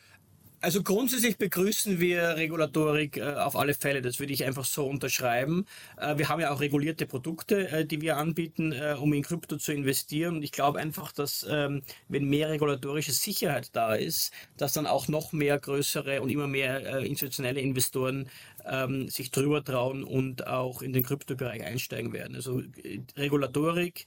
Also 0.61 0.83
grundsätzlich 0.83 1.37
begrüßen 1.37 2.01
wir 2.01 2.35
Regulatorik 2.35 3.15
äh, 3.15 3.35
auf 3.35 3.55
alle 3.55 3.73
Fälle. 3.73 4.01
Das 4.01 4.19
würde 4.19 4.33
ich 4.33 4.43
einfach 4.43 4.65
so 4.65 4.85
unterschreiben. 4.85 5.65
Äh, 5.97 6.17
wir 6.17 6.27
haben 6.27 6.41
ja 6.41 6.51
auch 6.51 6.59
regulierte 6.59 7.05
Produkte, 7.05 7.69
äh, 7.69 7.85
die 7.85 8.01
wir 8.01 8.17
anbieten, 8.17 8.73
äh, 8.73 8.97
um 8.99 9.13
in 9.13 9.23
Krypto 9.23 9.55
zu 9.55 9.71
investieren. 9.71 10.35
Und 10.35 10.43
ich 10.43 10.51
glaube 10.51 10.79
einfach, 10.79 11.13
dass 11.13 11.45
ähm, 11.49 11.81
wenn 12.09 12.25
mehr 12.25 12.49
regulatorische 12.49 13.13
Sicherheit 13.13 13.69
da 13.73 13.95
ist, 13.95 14.33
dass 14.57 14.73
dann 14.73 14.85
auch 14.85 15.07
noch 15.07 15.31
mehr 15.31 15.57
größere 15.57 16.21
und 16.21 16.29
immer 16.29 16.47
mehr 16.47 16.85
äh, 16.85 17.07
institutionelle 17.07 17.61
Investoren 17.61 18.29
ähm, 18.65 19.07
sich 19.07 19.31
drüber 19.31 19.63
trauen 19.63 20.03
und 20.03 20.45
auch 20.45 20.81
in 20.81 20.91
den 20.91 21.03
Kryptobereich 21.03 21.63
einsteigen 21.63 22.11
werden. 22.11 22.35
Also 22.35 22.59
äh, 22.59 22.99
Regulatorik 23.15 24.05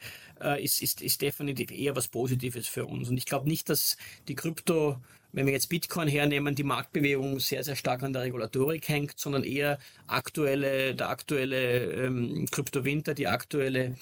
ist, 0.58 0.82
ist, 0.82 1.02
ist 1.02 1.22
definitiv 1.22 1.70
eher 1.70 1.94
was 1.94 2.08
Positives 2.08 2.66
für 2.66 2.84
uns. 2.84 3.08
Und 3.08 3.16
ich 3.16 3.26
glaube 3.26 3.48
nicht, 3.48 3.68
dass 3.68 3.96
die 4.26 4.34
Krypto 4.34 4.96
wenn 5.32 5.46
wir 5.46 5.52
jetzt 5.52 5.68
Bitcoin 5.68 6.08
hernehmen, 6.08 6.54
die 6.54 6.62
Marktbewegung 6.62 7.40
sehr, 7.40 7.64
sehr 7.64 7.76
stark 7.76 8.02
an 8.02 8.12
der 8.12 8.22
Regulatorik 8.22 8.88
hängt, 8.88 9.18
sondern 9.18 9.44
eher 9.44 9.78
aktuelle, 10.06 10.94
der 10.94 11.08
aktuelle 11.08 11.92
ähm, 12.04 12.46
Kryptowinter, 12.50 13.14
die 13.14 13.28
aktuelle 13.28 13.96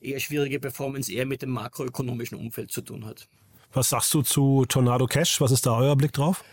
eher 0.00 0.20
schwierige 0.20 0.60
Performance 0.60 1.10
eher 1.12 1.26
mit 1.26 1.42
dem 1.42 1.50
makroökonomischen 1.50 2.38
Umfeld 2.38 2.70
zu 2.70 2.82
tun 2.82 3.06
hat. 3.06 3.26
Was 3.72 3.88
sagst 3.88 4.12
du 4.14 4.22
zu 4.22 4.66
Tornado 4.66 5.06
Cash? 5.06 5.40
Was 5.40 5.50
ist 5.50 5.66
da 5.66 5.76
euer 5.76 5.96
Blick 5.96 6.12
drauf? 6.12 6.44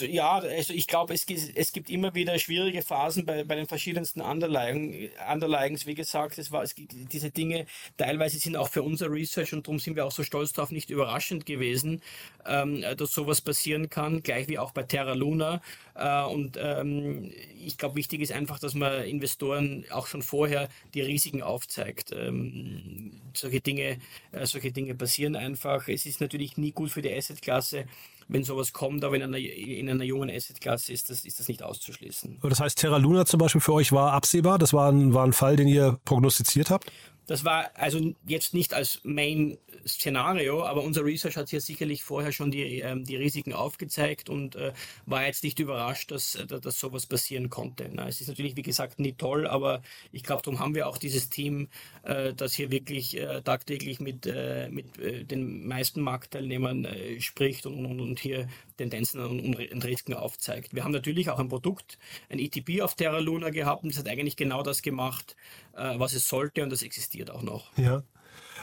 Ja, 0.00 0.38
also 0.38 0.74
ich 0.74 0.86
glaube, 0.86 1.14
es, 1.14 1.24
gibt 1.72 1.88
immer 1.88 2.14
wieder 2.14 2.38
schwierige 2.38 2.82
Phasen 2.82 3.24
bei, 3.24 3.44
bei 3.44 3.54
den 3.54 3.66
verschiedensten 3.66 4.20
Underlagen. 4.20 5.08
Underlagens, 5.32 5.86
wie 5.86 5.94
gesagt, 5.94 6.36
es 6.36 6.52
war, 6.52 6.62
es, 6.62 6.74
diese 6.76 7.30
Dinge 7.30 7.66
teilweise 7.96 8.38
sind 8.38 8.56
auch 8.56 8.68
für 8.68 8.82
unser 8.82 9.10
Research 9.10 9.54
und 9.54 9.66
darum 9.66 9.78
sind 9.78 9.96
wir 9.96 10.04
auch 10.04 10.12
so 10.12 10.22
stolz 10.22 10.52
darauf, 10.52 10.70
nicht 10.70 10.90
überraschend 10.90 11.46
gewesen, 11.46 12.02
ähm, 12.44 12.84
dass 12.96 13.12
sowas 13.12 13.40
passieren 13.40 13.88
kann, 13.88 14.22
gleich 14.22 14.48
wie 14.48 14.58
auch 14.58 14.72
bei 14.72 14.82
Terra 14.82 15.14
Luna. 15.14 15.62
Äh, 15.94 16.22
und 16.24 16.58
ähm, 16.60 17.32
ich 17.58 17.78
glaube, 17.78 17.96
wichtig 17.96 18.20
ist 18.20 18.32
einfach, 18.32 18.58
dass 18.58 18.74
man 18.74 19.04
Investoren 19.04 19.86
auch 19.90 20.08
schon 20.08 20.22
vorher 20.22 20.68
die 20.92 21.00
Risiken 21.00 21.42
aufzeigt. 21.42 22.12
Ähm, 22.12 23.12
solche 23.32 23.62
Dinge, 23.62 23.98
äh, 24.32 24.44
solche 24.44 24.72
Dinge 24.72 24.94
passieren 24.94 25.36
einfach. 25.36 25.88
Es 25.88 26.04
ist 26.04 26.20
natürlich 26.20 26.58
nie 26.58 26.72
gut 26.72 26.90
für 26.90 27.00
die 27.00 27.12
Assetklasse 27.12 27.86
wenn 28.30 28.44
sowas 28.44 28.72
kommt, 28.72 29.04
aber 29.04 29.16
in 29.16 29.22
einer, 29.22 29.38
in 29.38 29.88
einer 29.88 30.04
jungen 30.04 30.30
Assetklasse 30.30 30.92
ist 30.92 31.10
das, 31.10 31.24
ist 31.24 31.40
das 31.40 31.48
nicht 31.48 31.62
auszuschließen. 31.62 32.38
Das 32.42 32.60
heißt, 32.60 32.78
Terra 32.78 32.96
Luna 32.96 33.26
zum 33.26 33.38
Beispiel 33.38 33.60
für 33.60 33.72
euch 33.74 33.92
war 33.92 34.12
absehbar? 34.12 34.58
Das 34.58 34.72
war 34.72 34.90
ein, 34.90 35.12
war 35.14 35.24
ein 35.24 35.32
Fall, 35.32 35.56
den 35.56 35.68
ihr 35.68 35.98
prognostiziert 36.04 36.70
habt? 36.70 36.90
Das 37.30 37.44
war 37.44 37.70
also 37.74 38.12
jetzt 38.26 38.54
nicht 38.54 38.74
als 38.74 39.02
Main-Szenario, 39.04 40.64
aber 40.64 40.82
unser 40.82 41.04
Research 41.04 41.36
hat 41.36 41.48
hier 41.48 41.60
sicherlich 41.60 42.02
vorher 42.02 42.32
schon 42.32 42.50
die, 42.50 42.80
ähm, 42.80 43.04
die 43.04 43.14
Risiken 43.14 43.52
aufgezeigt 43.52 44.28
und 44.28 44.56
äh, 44.56 44.72
war 45.06 45.24
jetzt 45.24 45.44
nicht 45.44 45.60
überrascht, 45.60 46.10
dass, 46.10 46.34
äh, 46.34 46.46
dass 46.48 46.80
sowas 46.80 47.06
passieren 47.06 47.48
konnte. 47.48 47.88
Na, 47.92 48.08
es 48.08 48.20
ist 48.20 48.26
natürlich, 48.26 48.56
wie 48.56 48.62
gesagt, 48.62 48.98
nie 48.98 49.12
toll, 49.12 49.46
aber 49.46 49.80
ich 50.10 50.24
glaube, 50.24 50.42
darum 50.42 50.58
haben 50.58 50.74
wir 50.74 50.88
auch 50.88 50.98
dieses 50.98 51.30
Team, 51.30 51.68
äh, 52.02 52.34
das 52.34 52.54
hier 52.54 52.72
wirklich 52.72 53.16
äh, 53.16 53.42
tagtäglich 53.42 54.00
mit, 54.00 54.26
äh, 54.26 54.68
mit 54.68 54.98
äh, 54.98 55.22
den 55.22 55.68
meisten 55.68 56.00
Marktteilnehmern 56.00 56.88
spricht 57.20 57.64
und, 57.64 57.86
und, 57.86 58.00
und 58.00 58.18
hier 58.18 58.48
Tendenzen 58.76 59.20
und, 59.20 59.54
und 59.54 59.84
Risiken 59.84 60.14
aufzeigt. 60.14 60.74
Wir 60.74 60.82
haben 60.82 60.90
natürlich 60.90 61.30
auch 61.30 61.38
ein 61.38 61.48
Produkt, 61.48 61.96
ein 62.28 62.40
ETP 62.40 62.80
auf 62.80 62.96
Terra 62.96 63.20
Luna 63.20 63.50
gehabt 63.50 63.84
und 63.84 63.92
das 63.92 64.00
hat 64.00 64.08
eigentlich 64.08 64.34
genau 64.34 64.64
das 64.64 64.82
gemacht, 64.82 65.36
was 65.74 66.14
es 66.14 66.28
sollte 66.28 66.62
und 66.62 66.70
das 66.70 66.82
existiert 66.82 67.30
auch 67.30 67.42
noch. 67.42 67.76
Ja. 67.76 68.02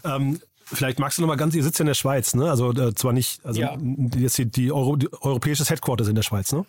Ähm, 0.04 0.40
vielleicht 0.66 1.00
magst 1.00 1.18
du 1.18 1.22
noch 1.22 1.28
mal 1.28 1.36
ganz, 1.36 1.56
ihr 1.56 1.64
sitzt 1.64 1.80
ja 1.80 1.84
in 1.84 1.88
der 1.88 1.94
Schweiz, 1.94 2.36
ne? 2.36 2.50
Also 2.50 2.72
äh, 2.72 2.94
zwar 2.94 3.14
nicht, 3.14 3.44
also 3.46 3.60
ja. 3.60 3.78
jetzt 4.18 4.38
die, 4.38 4.46
die, 4.46 4.72
Euro, 4.72 4.96
die 4.96 5.12
europäisches 5.12 5.70
Headquarters 5.70 6.08
in 6.08 6.16
der 6.16 6.24
Schweiz, 6.24 6.52
ne? 6.52 6.66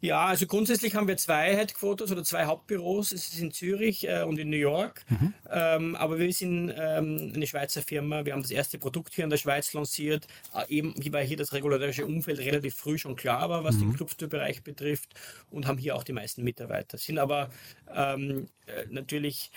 Ja, 0.00 0.26
also 0.26 0.46
grundsätzlich 0.46 0.94
haben 0.94 1.08
wir 1.08 1.16
zwei 1.16 1.56
Headquarters 1.56 2.12
oder 2.12 2.22
zwei 2.22 2.44
Hauptbüros. 2.44 3.12
Es 3.12 3.28
ist 3.28 3.40
in 3.40 3.50
Zürich 3.50 4.08
äh, 4.08 4.22
und 4.22 4.38
in 4.38 4.50
New 4.50 4.56
York. 4.56 5.04
Mhm. 5.08 5.34
Ähm, 5.50 5.96
aber 5.96 6.18
wir 6.18 6.32
sind 6.32 6.72
ähm, 6.76 7.32
eine 7.34 7.46
Schweizer 7.46 7.82
Firma. 7.82 8.24
Wir 8.24 8.34
haben 8.34 8.42
das 8.42 8.50
erste 8.50 8.78
Produkt 8.78 9.14
hier 9.14 9.24
in 9.24 9.30
der 9.30 9.38
Schweiz 9.38 9.72
lanciert, 9.72 10.26
äh, 10.54 10.72
eben 10.72 10.94
weil 11.12 11.26
hier 11.26 11.36
das 11.36 11.52
regulatorische 11.52 12.06
Umfeld 12.06 12.38
relativ 12.38 12.76
früh 12.76 12.98
schon 12.98 13.16
klar 13.16 13.50
war, 13.50 13.64
was 13.64 13.76
mhm. 13.76 13.80
den 13.80 13.96
Kryptobereich 13.96 14.62
betrifft 14.62 15.14
und 15.50 15.66
haben 15.66 15.78
hier 15.78 15.96
auch 15.96 16.04
die 16.04 16.12
meisten 16.12 16.44
Mitarbeiter. 16.44 16.96
Sind 16.96 17.18
aber 17.18 17.50
ähm, 17.92 18.46
äh, 18.66 18.84
natürlich 18.90 19.50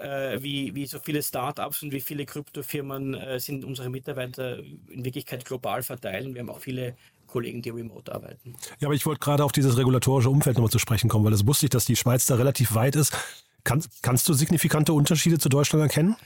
äh, 0.00 0.42
wie, 0.42 0.74
wie 0.74 0.86
so 0.86 0.98
viele 0.98 1.22
Startups 1.22 1.82
und 1.82 1.92
wie 1.92 2.00
viele 2.00 2.26
Kryptofirmen 2.26 3.14
äh, 3.14 3.40
sind 3.40 3.64
unsere 3.64 3.88
Mitarbeiter 3.88 4.58
in 4.58 5.04
Wirklichkeit 5.04 5.44
global 5.44 5.82
verteilt. 5.82 6.32
Wir 6.34 6.40
haben 6.40 6.50
auch 6.50 6.60
viele 6.60 6.96
Kollegen, 7.26 7.62
die 7.62 7.70
remote 7.70 8.14
arbeiten. 8.14 8.54
Ja, 8.80 8.88
aber 8.88 8.94
ich 8.94 9.04
wollte 9.06 9.20
gerade 9.20 9.44
auf 9.44 9.52
dieses 9.52 9.76
regulatorische 9.76 10.30
Umfeld 10.30 10.56
nochmal 10.56 10.70
zu 10.70 10.78
sprechen 10.78 11.08
kommen, 11.08 11.24
weil 11.24 11.32
es 11.32 11.46
wusste 11.46 11.66
ich, 11.66 11.70
dass 11.70 11.84
die 11.84 11.96
Schweiz 11.96 12.26
da 12.26 12.36
relativ 12.36 12.74
weit 12.74 12.96
ist. 12.96 13.16
Kann, 13.64 13.84
kannst 14.02 14.28
du 14.28 14.32
signifikante 14.32 14.92
Unterschiede 14.92 15.38
zu 15.38 15.48
Deutschland 15.48 15.82
erkennen? 15.82 16.16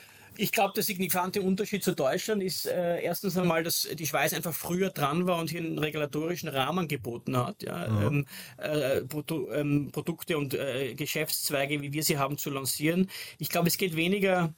Ich 0.41 0.53
glaube, 0.53 0.73
der 0.75 0.83
signifikante 0.83 1.43
Unterschied 1.43 1.85
zu 1.85 1.95
Deutschland 1.95 2.43
ist 2.43 2.65
äh, 2.65 3.03
erstens 3.03 3.37
einmal, 3.37 3.63
dass 3.63 3.87
die 3.93 4.07
Schweiz 4.07 4.33
einfach 4.33 4.55
früher 4.55 4.89
dran 4.89 5.27
war 5.27 5.39
und 5.39 5.51
hier 5.51 5.61
einen 5.61 5.79
regulatorischen 5.79 6.49
Rahmen 6.49 6.89
geboten 6.89 7.37
hat, 7.37 7.63
ja, 7.63 7.89
mhm. 7.89 8.07
ähm, 8.07 8.27
äh, 8.57 9.03
Produ 9.03 9.51
ähm, 9.51 9.91
Produkte 9.93 10.39
und 10.39 10.55
äh, 10.55 10.95
Geschäftszweige, 10.95 11.83
wie 11.83 11.93
wir 11.93 12.03
sie 12.03 12.17
haben, 12.17 12.39
zu 12.39 12.49
lancieren. 12.49 13.11
Ich 13.39 13.51
glaube, 13.51 13.69
es 13.69 13.77
geht 13.77 13.97
weniger 13.97 14.55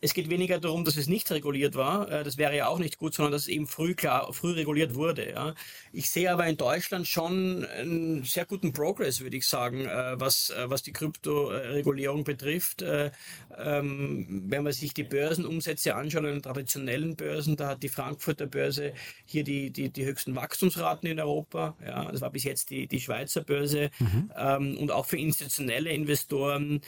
Es 0.00 0.14
geht 0.14 0.30
weniger 0.30 0.60
darum, 0.60 0.84
dass 0.84 0.96
es 0.96 1.08
nicht 1.08 1.30
reguliert 1.30 1.74
war. 1.74 2.10
Äh, 2.10 2.24
das 2.24 2.38
wäre 2.38 2.56
ja 2.56 2.68
auch 2.68 2.78
nicht 2.78 2.98
gut, 2.98 3.14
sondern 3.14 3.32
dass 3.32 3.42
es 3.42 3.48
eben 3.48 3.66
früh 3.66 3.94
klar, 3.94 4.32
früh 4.32 4.52
reguliert 4.52 4.94
wurde. 4.94 5.30
Ja. 5.30 5.54
Ich 5.92 6.10
sehe 6.10 6.30
aber 6.32 6.46
in 6.46 6.56
Deutschland 6.56 7.06
schon 7.08 7.64
einen 7.64 8.24
sehr 8.24 8.44
guten 8.44 8.72
Progress, 8.72 9.20
würde 9.20 9.36
ich 9.36 9.46
sagen, 9.46 9.86
äh, 9.86 10.20
was, 10.20 10.50
äh, 10.50 10.70
was 10.70 10.82
die 10.82 10.92
Kryptoregulierung 10.92 12.24
betrifft. 12.24 12.84
Ähm, 13.56 14.44
wenn 14.48 14.62
man 14.62 14.72
sich 14.72 14.94
die 14.94 15.02
Börsenumsätze 15.02 15.94
anschaut, 15.94 16.24
an 16.24 16.32
den 16.32 16.42
traditionellen 16.42 17.16
Börsen, 17.16 17.56
da 17.56 17.68
hat 17.68 17.82
die 17.82 17.88
Frankfurter 17.88 18.46
Börse 18.46 18.92
hier 19.24 19.44
die, 19.44 19.70
die, 19.70 19.90
die 19.90 20.04
höchsten 20.04 20.36
Wachstumsraten 20.36 21.08
in 21.08 21.20
Europa. 21.20 21.76
Ja, 21.84 22.10
das 22.10 22.20
war 22.20 22.30
bis 22.30 22.44
jetzt 22.44 22.70
die, 22.70 22.86
die 22.86 23.00
Schweizer 23.00 23.42
Börse. 23.42 23.90
Mhm. 23.98 24.30
Ähm, 24.36 24.78
und 24.78 24.90
auch 24.90 25.06
für 25.06 25.18
institutionelle 25.18 25.90
Investoren 25.90 26.80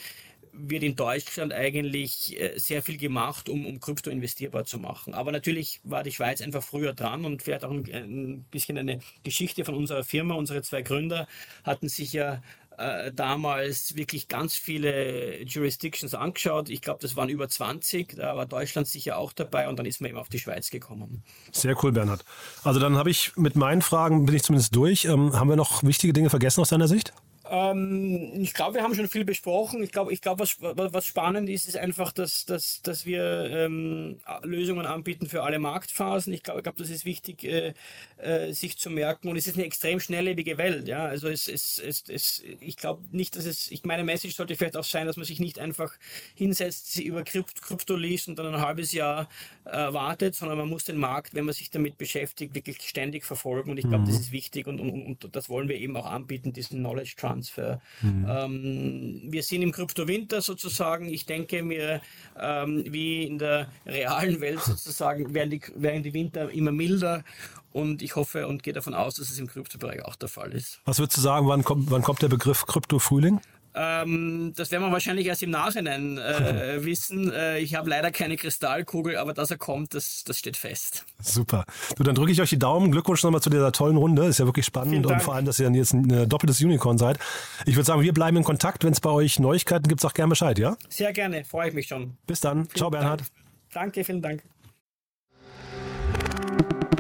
wird 0.53 0.83
in 0.83 0.97
Deutschland 0.97 1.53
eigentlich 1.53 2.41
äh, 2.41 2.59
sehr 2.59 2.83
viel 2.83 2.99
gemacht, 2.99 3.49
um, 3.49 3.67
um 3.67 3.81
Krypto 3.81 4.11
investierbar 4.11 4.65
zu 4.65 4.79
machen. 4.79 5.15
Aber 5.15 5.33
natürlich 5.33 5.81
war 5.85 6.03
die 6.03 6.13
Schweiz 6.13 6.41
einfach 6.41 6.63
früher 6.63 6.93
dran 6.93 7.25
und 7.25 7.43
vielleicht 7.43 7.65
auch 7.65 7.71
ein, 7.71 7.85
ein 7.93 8.45
bisschen 8.51 8.79
eine 8.79 9.01
Geschichte 9.23 9.65
von 9.65 9.75
unserer 9.75 10.05
Firma. 10.05 10.35
Unsere 10.35 10.63
zwei 10.63 10.83
Gründer 10.83 11.27
hatten 11.65 11.89
sich 11.89 12.13
ja 12.13 12.43
äh, 12.81 13.13
damals 13.13 13.95
wirklich 13.95 14.29
ganz 14.29 14.57
viele 14.57 15.43
Jurisdictions 15.43 16.15
angeschaut. 16.15 16.71
Ich 16.71 16.81
glaube, 16.81 17.01
das 17.03 17.15
waren 17.15 17.29
über 17.29 17.49
20. 17.49 18.17
Da 18.17 18.37
war 18.37 18.47
Deutschland 18.47 18.89
sicher 18.89 19.19
auch 19.19 19.35
dabei 19.35 19.69
und 19.69 19.79
dann 19.79 19.85
ist 19.85 20.01
man 20.01 20.09
eben 20.09 20.19
auf 20.19 20.31
die 20.31 20.39
Schweiz 20.39 20.71
gekommen. 20.71 21.23
Sehr 21.53 21.77
cool, 21.85 21.93
Bernhard. 21.93 22.25
Also 22.65 22.81
dann 22.81 22.97
habe 22.97 23.11
ich 23.11 23.37
mit 23.37 23.55
meinen 23.55 23.83
Fragen, 23.83 24.25
bin 24.25 24.35
ich 24.35 24.45
zumindest 24.45 24.75
durch. 24.75 25.05
Ähm, 25.05 25.39
haben 25.39 25.51
wir 25.51 25.57
noch 25.57 25.83
wichtige 25.83 26.15
Dinge 26.15 26.31
vergessen 26.31 26.63
aus 26.63 26.71
deiner 26.71 26.89
Sicht? 26.89 27.13
Ähm, 27.51 28.31
ich 28.41 28.55
glaube, 28.55 28.77
wir 28.77 28.83
haben 28.83 28.95
schon 28.95 29.09
viel 29.09 29.25
besprochen. 29.25 29.83
Ich 29.83 29.91
glaube, 29.91 30.13
ich 30.13 30.21
glaub, 30.21 30.39
was, 30.39 30.57
was 30.61 31.05
spannend 31.05 31.49
ist, 31.51 31.67
ist 31.67 31.77
einfach, 31.77 32.13
dass, 32.13 32.47
dass, 32.47 32.81
dass 32.83 33.05
wir 33.07 33.51
ähm, 33.51 34.21
Lösungen 34.45 34.87
anbieten 34.87 35.27
für 35.27 35.43
alle 35.43 35.59
Marktphasen. 35.59 36.33
Ich 36.33 36.45
glaube, 36.45 36.63
glaub, 36.63 36.77
das 36.77 36.91
ist 36.91 37.05
wichtig, 37.05 37.43
äh, 37.43 37.75
äh, 38.19 38.53
sich 38.53 38.79
zu 38.79 38.89
merken. 38.89 39.29
Und 39.29 39.37
es 39.37 39.49
ist 39.49 39.57
eine 39.57 39.65
extrem 39.65 39.99
schnelllebige 39.99 40.59
Welt. 40.59 40.87
Ja? 40.87 41.07
Also 41.07 41.27
es, 41.27 41.49
es, 41.49 41.79
es, 41.79 42.05
es, 42.09 42.45
ich 42.61 42.77
glaube 42.77 43.03
nicht, 43.11 43.35
dass 43.35 43.47
es, 43.47 43.69
ich 43.73 43.83
meine 43.85 44.05
Message 44.05 44.37
sollte 44.37 44.55
vielleicht 44.55 44.77
auch 44.77 44.85
sein, 44.85 45.09
dass 45.09 45.17
man 45.17 45.27
sich 45.27 45.41
nicht 45.41 45.59
einfach 45.59 45.93
hinsetzt, 46.37 46.93
sie 46.93 47.03
über 47.03 47.25
Krypt, 47.25 47.63
Krypto 47.63 47.97
liest 47.97 48.29
und 48.29 48.39
dann 48.39 48.55
ein 48.55 48.61
halbes 48.61 48.93
Jahr 48.93 49.29
äh, 49.65 49.93
wartet, 49.93 50.37
sondern 50.37 50.57
man 50.57 50.69
muss 50.69 50.85
den 50.85 50.99
Markt, 50.99 51.35
wenn 51.35 51.47
man 51.47 51.55
sich 51.55 51.71
damit 51.71 51.99
beschäftigt, 51.99 52.55
wirklich 52.55 52.81
ständig 52.83 53.25
verfolgen. 53.25 53.73
Und 53.73 53.79
ich 53.79 53.89
glaube, 53.89 54.05
mhm. 54.05 54.07
das 54.07 54.21
ist 54.21 54.31
wichtig 54.31 54.69
und, 54.69 54.79
und, 54.79 55.25
und 55.25 55.35
das 55.35 55.49
wollen 55.49 55.69
wir 55.69 55.77
eben 55.77 55.97
auch 55.97 56.07
anbieten, 56.07 56.53
diesen 56.53 56.79
Knowledge 56.79 57.15
Transfer. 57.17 57.40
Transfer. 57.41 57.81
Mhm. 58.03 58.27
Ähm, 58.29 59.21
wir 59.25 59.43
sind 59.43 59.63
im 59.63 59.73
Kryptowinter 59.73 60.41
sozusagen. 60.41 61.07
Ich 61.07 61.27
denke 61.27 61.63
mir, 61.63 62.01
ähm, 62.39 62.85
wie 62.87 63.25
in 63.25 63.39
der 63.39 63.69
realen 63.87 64.41
Welt 64.41 64.61
sozusagen, 64.61 65.35
werden 65.35 65.51
die, 65.51 65.63
werden 65.75 66.03
die 66.03 66.13
Winter 66.13 66.51
immer 66.51 66.73
milder 66.73 67.25
und 67.73 68.03
ich 68.03 68.17
hoffe 68.17 68.47
und 68.47 68.63
gehe 68.63 68.73
davon 68.73 68.95
aus, 68.95 69.15
dass 69.15 69.31
es 69.31 69.39
im 69.39 69.47
Kryptobereich 69.47 70.05
auch 70.05 70.17
der 70.17 70.29
Fall 70.29 70.53
ist. 70.53 70.81
Was 70.85 70.99
würdest 70.99 71.19
du 71.19 71.23
sagen, 71.23 71.47
wann 71.49 71.65
kommt, 71.65 71.91
wann 71.91 72.03
kommt 72.03 72.23
der 72.23 72.29
Begriff 72.29 72.67
Krypto-Frühling? 72.67 73.41
Ähm, 73.75 74.53
das 74.57 74.71
werden 74.71 74.85
wir 74.85 74.93
wahrscheinlich 74.93 75.27
erst 75.27 75.43
im 75.43 75.51
Nachhinein 75.51 76.19
äh, 76.19 76.79
wissen. 76.85 77.33
Äh, 77.33 77.59
ich 77.59 77.75
habe 77.75 77.89
leider 77.89 78.11
keine 78.11 78.37
Kristallkugel, 78.37 79.17
aber 79.17 79.33
dass 79.33 79.51
er 79.51 79.59
kommt, 79.59 79.95
das, 79.95 80.25
das 80.25 80.39
steht 80.39 80.57
fest. 80.57 81.05
Super. 81.21 81.65
Du, 81.97 82.03
dann 82.03 82.15
drücke 82.15 82.33
ich 82.33 82.41
euch 82.41 82.51
die 82.51 82.59
Daumen. 82.59 82.91
Glückwunsch 82.91 83.23
nochmal 83.23 83.43
zu 83.43 83.51
dieser 83.51 83.73
tollen 83.73 83.97
Runde. 83.97 84.27
Ist 84.27 84.39
ja 84.39 84.47
wirklich 84.47 84.67
spannend 84.67 85.07
und 85.07 85.23
vor 85.23 85.35
allem, 85.35 85.45
dass 85.45 85.59
ihr 85.59 85.65
dann 85.65 85.75
jetzt 85.75 85.93
ein 85.93 86.29
doppeltes 86.29 86.61
Unicorn 86.61 86.99
seid. 86.99 87.19
Ich 87.67 87.77
würde 87.77 87.87
sagen, 87.87 88.03
wir 88.03 88.13
bleiben 88.13 88.37
in 88.37 88.45
Kontakt. 88.45 88.85
Wenn 88.85 88.93
es 88.93 89.01
bei 89.01 89.11
euch 89.11 89.39
Neuigkeiten 89.39 89.89
gibt, 89.89 90.01
sag 90.01 90.15
gerne 90.15 90.31
Bescheid, 90.31 90.59
ja? 90.59 90.77
Sehr 90.89 91.13
gerne, 91.13 91.45
freue 91.45 91.69
ich 91.69 91.75
mich 91.75 91.87
schon. 91.87 92.17
Bis 92.27 92.41
dann. 92.41 92.65
Vielen 92.65 92.77
Ciao, 92.77 92.91
Bernhard. 92.91 93.21
Dank. 93.21 93.31
Danke, 93.73 94.05
vielen 94.05 94.23
Dank. 94.23 94.43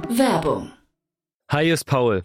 Werbung. 0.09 0.73
Hi, 1.51 1.71
ist 1.71 1.85
Paul. 1.85 2.25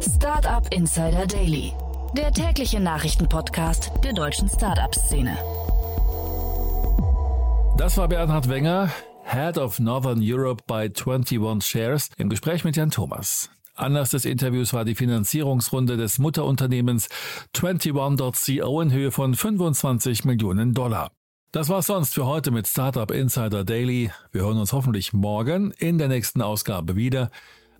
Startup 0.00 0.66
Insider 0.74 1.26
Daily, 1.26 1.72
der 2.16 2.32
tägliche 2.32 2.80
Nachrichtenpodcast 2.80 3.92
der 4.02 4.12
deutschen 4.12 4.48
Startup-Szene. 4.48 5.36
Das 7.76 7.96
war 7.96 8.08
Bernhard 8.08 8.48
Wenger, 8.48 8.90
Head 9.24 9.58
of 9.58 9.78
Northern 9.78 10.20
Europe 10.22 10.64
bei 10.66 10.90
21 10.90 11.64
Shares, 11.64 12.10
im 12.16 12.28
Gespräch 12.28 12.64
mit 12.64 12.76
Jan 12.76 12.90
Thomas. 12.90 13.50
Anlass 13.74 14.10
des 14.10 14.24
Interviews 14.24 14.72
war 14.72 14.84
die 14.84 14.94
Finanzierungsrunde 14.94 15.96
des 15.96 16.18
Mutterunternehmens 16.18 17.08
21.co 17.54 18.80
in 18.80 18.92
Höhe 18.92 19.10
von 19.10 19.34
25 19.34 20.24
Millionen 20.24 20.74
Dollar. 20.74 21.10
Das 21.52 21.68
war's 21.68 21.86
sonst 21.86 22.14
für 22.14 22.26
heute 22.26 22.50
mit 22.50 22.68
Startup 22.68 23.10
Insider 23.10 23.64
Daily. 23.64 24.10
Wir 24.30 24.42
hören 24.42 24.58
uns 24.58 24.72
hoffentlich 24.72 25.12
morgen 25.12 25.72
in 25.72 25.98
der 25.98 26.08
nächsten 26.08 26.42
Ausgabe 26.42 26.96
wieder. 26.96 27.30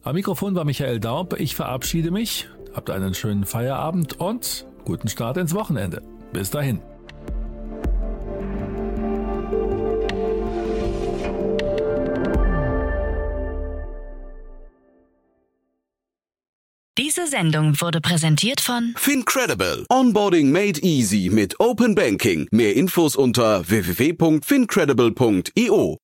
Am 0.03 0.15
Mikrofon 0.15 0.55
war 0.55 0.65
Michael 0.65 0.99
Daub. 0.99 1.39
Ich 1.39 1.55
verabschiede 1.55 2.11
mich. 2.11 2.49
Habt 2.75 2.89
einen 2.89 3.13
schönen 3.13 3.45
Feierabend 3.45 4.19
und 4.19 4.65
guten 4.85 5.09
Start 5.09 5.37
ins 5.37 5.53
Wochenende. 5.55 6.01
Bis 6.33 6.49
dahin. 6.51 6.81
Diese 16.97 17.27
Sendung 17.27 17.79
wurde 17.81 18.01
präsentiert 18.01 18.61
von 18.61 18.95
Fincredible. 18.97 19.85
Onboarding 19.91 20.51
made 20.51 20.81
easy 20.81 21.29
mit 21.31 21.61
Open 21.61 21.95
Banking. 21.95 22.49
Mehr 22.53 22.75
Infos 22.75 23.17
unter 23.17 23.69
www.fincredible.io. 23.69 25.99